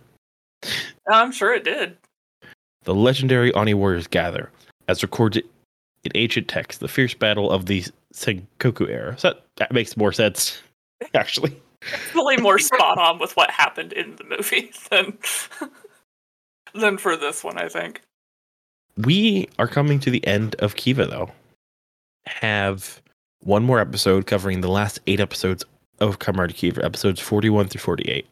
[1.10, 1.96] I'm sure it did.
[2.84, 4.50] The legendary Oni warriors gather,
[4.88, 5.44] as recorded
[6.04, 9.18] in ancient texts, the fierce battle of the Sengoku era.
[9.18, 10.60] So that, that makes more sense,
[11.14, 11.60] actually.
[11.82, 15.18] It's really more spot on with what happened in the movie than
[16.74, 18.00] than for this one, I think.
[18.96, 21.30] We are coming to the end of Kiva, though.
[22.26, 23.02] Have
[23.40, 25.64] one more episode covering the last eight episodes
[26.00, 28.26] of Kamen Rider Kiva, episodes 41 through 48.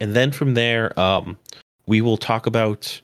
[0.00, 1.38] And then from there, um,
[1.86, 3.00] we will talk about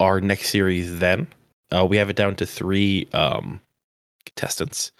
[0.00, 1.26] our next series then.
[1.70, 3.60] Uh, we have it down to three um,
[4.26, 4.92] contestants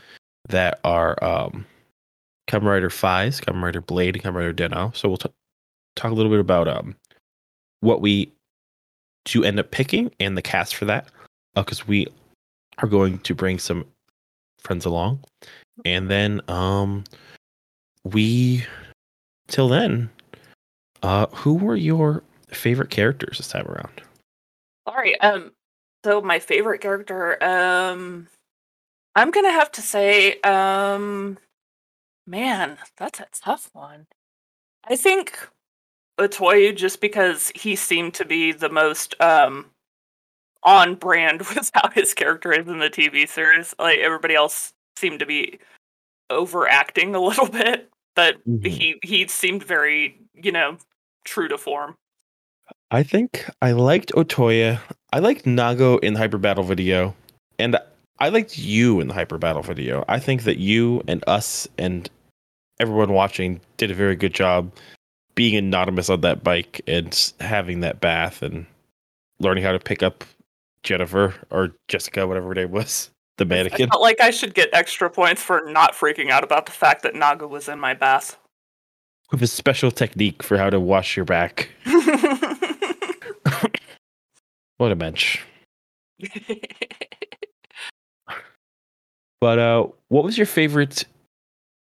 [0.49, 1.65] that are um,
[2.49, 4.93] Kamen Rider Faiz, Kamen Rider Blade, and Kamen Rider Den-O.
[4.95, 5.31] So we'll t-
[5.97, 6.95] talk a little bit about um,
[7.81, 8.33] what we
[9.25, 11.09] do end up picking and the cast for that
[11.55, 12.07] because we
[12.79, 13.87] are going to bring some
[14.59, 15.19] friends along
[15.85, 17.05] and then um
[18.05, 18.65] we
[19.49, 20.11] till then,
[21.05, 24.01] uh, who were your favorite characters this time around?
[24.87, 25.17] All right.
[25.21, 25.53] Um.
[26.05, 27.43] So my favorite character.
[27.45, 28.29] Um.
[29.15, 30.41] I'm gonna have to say.
[30.41, 31.39] Um.
[32.27, 34.07] Man, that's a tough one.
[34.89, 35.39] I think
[36.19, 39.67] Otoya, just because he seemed to be the most um
[40.63, 43.75] on brand with how his character is in the TV series.
[43.79, 45.59] Like everybody else seemed to be
[46.31, 48.67] overacting a little bit, but Mhm.
[48.67, 50.79] he he seemed very, you know,
[51.25, 51.95] true to form.
[52.91, 54.81] I think I liked Otoya.
[55.13, 57.15] I liked Nago in the Hyper Battle video,
[57.59, 57.77] and
[58.19, 60.05] I liked you in the Hyper Battle video.
[60.09, 62.09] I think that you and us and
[62.81, 64.73] everyone watching did a very good job
[65.35, 68.67] being anonymous on that bike and having that bath and
[69.41, 70.25] learning how to pick up
[70.85, 73.89] Jennifer or Jessica, whatever her name was, the mannequin.
[73.89, 77.03] I felt like I should get extra points for not freaking out about the fact
[77.03, 78.39] that Nago was in my bath.
[79.33, 81.71] With a special technique for how to wash your back.
[84.79, 85.45] What a bench.
[89.41, 91.05] But uh, what was your favorite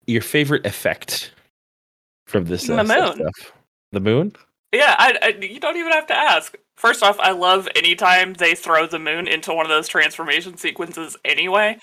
[0.06, 1.32] your favorite effect
[2.28, 3.16] from this The uh, moon.
[3.16, 3.54] stuff?
[3.94, 4.34] The moon?
[4.74, 6.56] Yeah, I, I, you don't even have to ask.
[6.76, 11.16] First off, I love anytime they throw the moon into one of those transformation sequences
[11.24, 11.78] anyway.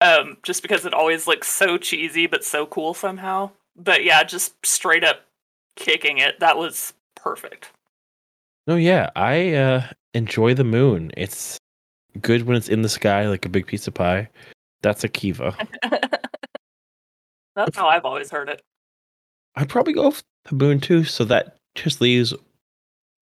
[0.00, 3.50] Um, just because it always looks so cheesy but so cool somehow.
[3.76, 5.20] But yeah, just straight up
[5.76, 6.40] kicking it.
[6.40, 7.70] That was perfect.
[8.68, 11.12] Oh yeah, I uh, enjoy the moon.
[11.16, 11.58] It's
[12.20, 14.28] good when it's in the sky like a big piece of pie.
[14.82, 15.56] That's a Kiva.
[17.54, 18.62] That's how I've always heard it.
[19.54, 21.04] I'd probably go with the moon too.
[21.04, 22.34] So that just leaves.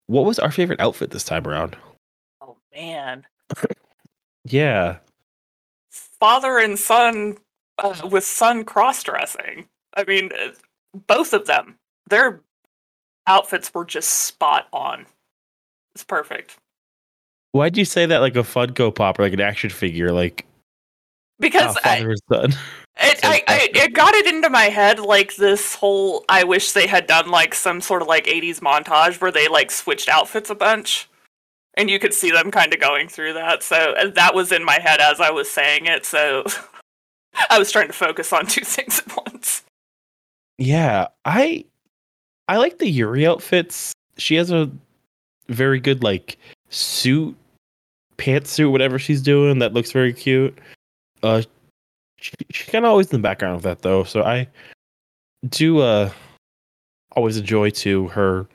[0.08, 1.78] What was our favorite outfit this time around?
[2.42, 3.26] Oh man.
[4.46, 4.98] Yeah,
[6.20, 7.38] Father and son
[7.78, 9.68] uh, with son cross dressing.
[10.00, 10.32] I mean,
[11.08, 11.76] both of them.
[12.10, 12.42] Their
[13.28, 15.06] outfits were just spot on.
[15.94, 16.58] It's perfect.
[17.52, 20.12] why'd you say that like a Funko Pop or like an action figure?
[20.12, 20.46] Like
[21.40, 22.22] Because oh, I, it,
[23.24, 26.26] I, I, it got it into my head like this whole.
[26.30, 29.72] I wish they had done like some sort of like '80s montage where they like
[29.72, 31.10] switched outfits a bunch,
[31.76, 33.64] and you could see them kind of going through that.
[33.64, 36.06] So uh, that was in my head as I was saying it.
[36.06, 36.46] So
[37.50, 39.64] I was trying to focus on two things at once.
[40.60, 41.64] Yeah, I
[42.50, 43.94] I like the Yuri outfits.
[44.18, 44.70] She has a
[45.48, 46.38] very good like
[46.70, 47.36] suit,
[48.18, 49.60] pantsuit, whatever she's doing.
[49.60, 50.60] That looks very cute.
[51.24, 51.44] Uh,
[52.18, 54.04] she, she's kind of always in the background of that though.
[54.04, 54.50] So I
[55.48, 56.12] do uh
[57.14, 58.46] always enjoy to her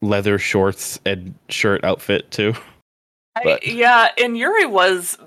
[0.00, 2.54] leather shorts and shirt outfit too.
[3.34, 5.18] I, yeah, and Yuri was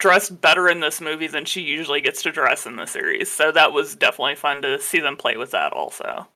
[0.00, 3.30] dressed better in this movie than she usually gets to dress in the series.
[3.30, 6.26] So that was definitely fun to see them play with that also.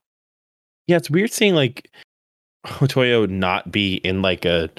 [0.86, 1.90] Yeah, it's weird seeing like
[2.66, 4.70] Otoya not be in like a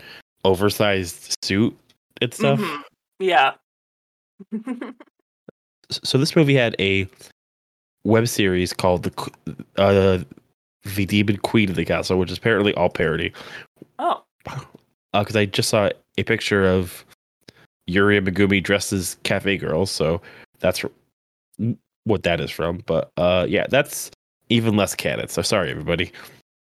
[0.45, 1.75] oversized suit
[2.21, 2.59] and stuff.
[2.59, 2.81] Mhm.
[3.19, 3.53] Yeah.
[5.91, 7.07] so this movie had a
[8.03, 9.31] web series called the
[9.77, 10.19] uh
[10.95, 13.33] the demon queen of the castle which is apparently all parody
[13.97, 14.21] oh.
[15.13, 17.03] because i just saw a picture of
[17.88, 20.21] yuri megumi dressed as cafe girls so
[20.59, 20.83] that's
[22.05, 24.11] what that is from but uh yeah that's
[24.49, 26.11] even less canon so sorry everybody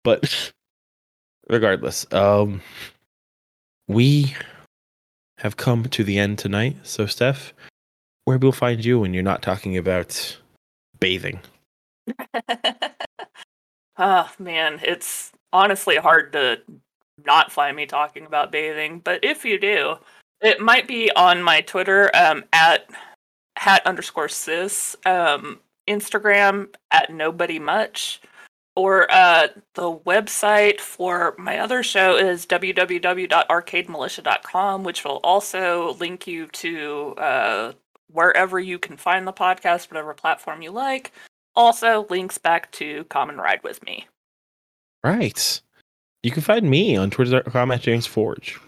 [0.03, 0.51] but
[1.49, 2.61] regardless um
[3.87, 4.33] we
[5.37, 7.53] have come to the end tonight so steph
[8.25, 10.37] where we'll find you when you're not talking about
[10.99, 11.39] bathing.
[13.97, 16.61] oh man, it's honestly hard to
[17.25, 19.95] not find me talking about bathing, but if you do,
[20.41, 22.89] it might be on my Twitter um, at
[23.57, 28.21] hat underscore sis, um, Instagram at nobody much,
[28.75, 36.47] or uh, the website for my other show is www.arcademilitia.com, which will also link you
[36.47, 37.73] to uh,
[38.11, 41.11] wherever you can find the podcast, whatever platform you like.
[41.55, 44.07] Also, links back to Common Ride with Me.
[45.03, 45.61] Right.
[46.23, 48.59] You can find me on Twitter.com at James Forge.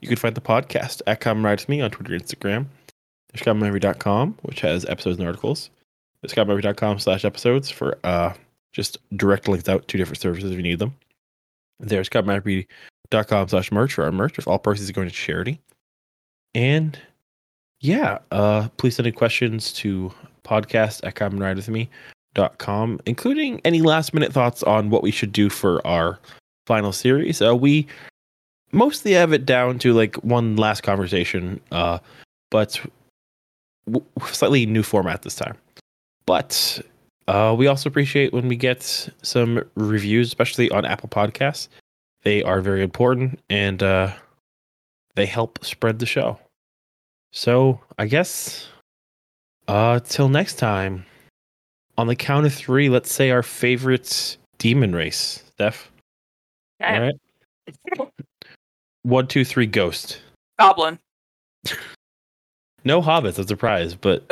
[0.00, 2.66] You can find the podcast at Common Ride with Me on Twitter and Instagram.
[3.32, 5.70] There's commonride.com, which has episodes and articles.
[6.22, 8.34] There's commonride.com slash episodes for uh
[8.72, 10.94] just direct links out to different services if you need them.
[11.78, 15.60] There's commonride.com slash merch for our merch, with all proceeds going to charity.
[16.54, 16.98] And
[17.80, 20.12] yeah, uh please send any questions to
[20.44, 21.88] podcast at commonride with me
[22.34, 26.18] dot com, including any last minute thoughts on what we should do for our
[26.66, 27.42] final series.
[27.42, 27.86] Uh, we
[28.72, 31.98] mostly have it down to like one last conversation, uh,
[32.50, 32.80] but
[33.86, 35.56] w- slightly new format this time.
[36.26, 36.80] But
[37.28, 38.82] Uh, we also appreciate when we get
[39.22, 41.68] some reviews, especially on Apple Podcasts.
[42.24, 44.12] They are very important and uh,
[45.14, 46.40] they help spread the show.
[47.32, 48.68] So I guess
[49.68, 51.04] uh, till next time,
[51.98, 55.44] on the count of three, let's say our favorite demon race.
[55.54, 55.92] Steph.
[56.94, 57.14] All right.
[59.02, 60.20] One, two, three, ghost.
[60.58, 60.98] Goblin.
[62.82, 64.24] No hobbits, I'm surprised, but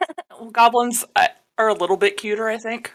[0.52, 1.26] Goblins uh,
[1.58, 2.94] are a little bit cuter, I think.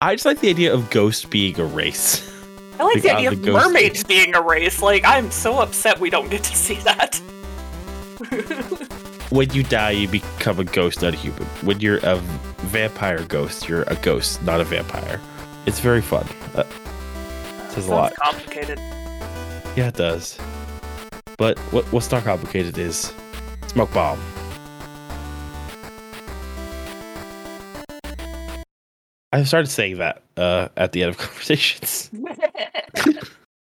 [0.00, 2.28] I just like the idea of ghost being a race.
[2.80, 4.82] I like Like, the uh, idea of ghost- mermaids being a race.
[4.82, 7.14] Like, I'm so upset we don't get to see that.
[9.30, 11.44] when you die, you become a ghost, not a human.
[11.62, 12.16] When you're a
[12.72, 15.20] vampire ghost, you're a ghost, not a vampire.
[15.66, 16.26] It's very fun.
[16.56, 16.64] Uh,
[17.68, 18.16] Says a lot.
[18.16, 18.80] complicated.
[19.76, 20.38] Yeah, it does.
[21.38, 23.12] But what what's not complicated is
[23.68, 24.20] smoke bomb.
[29.34, 32.10] I started saying that uh, at the end of conversations.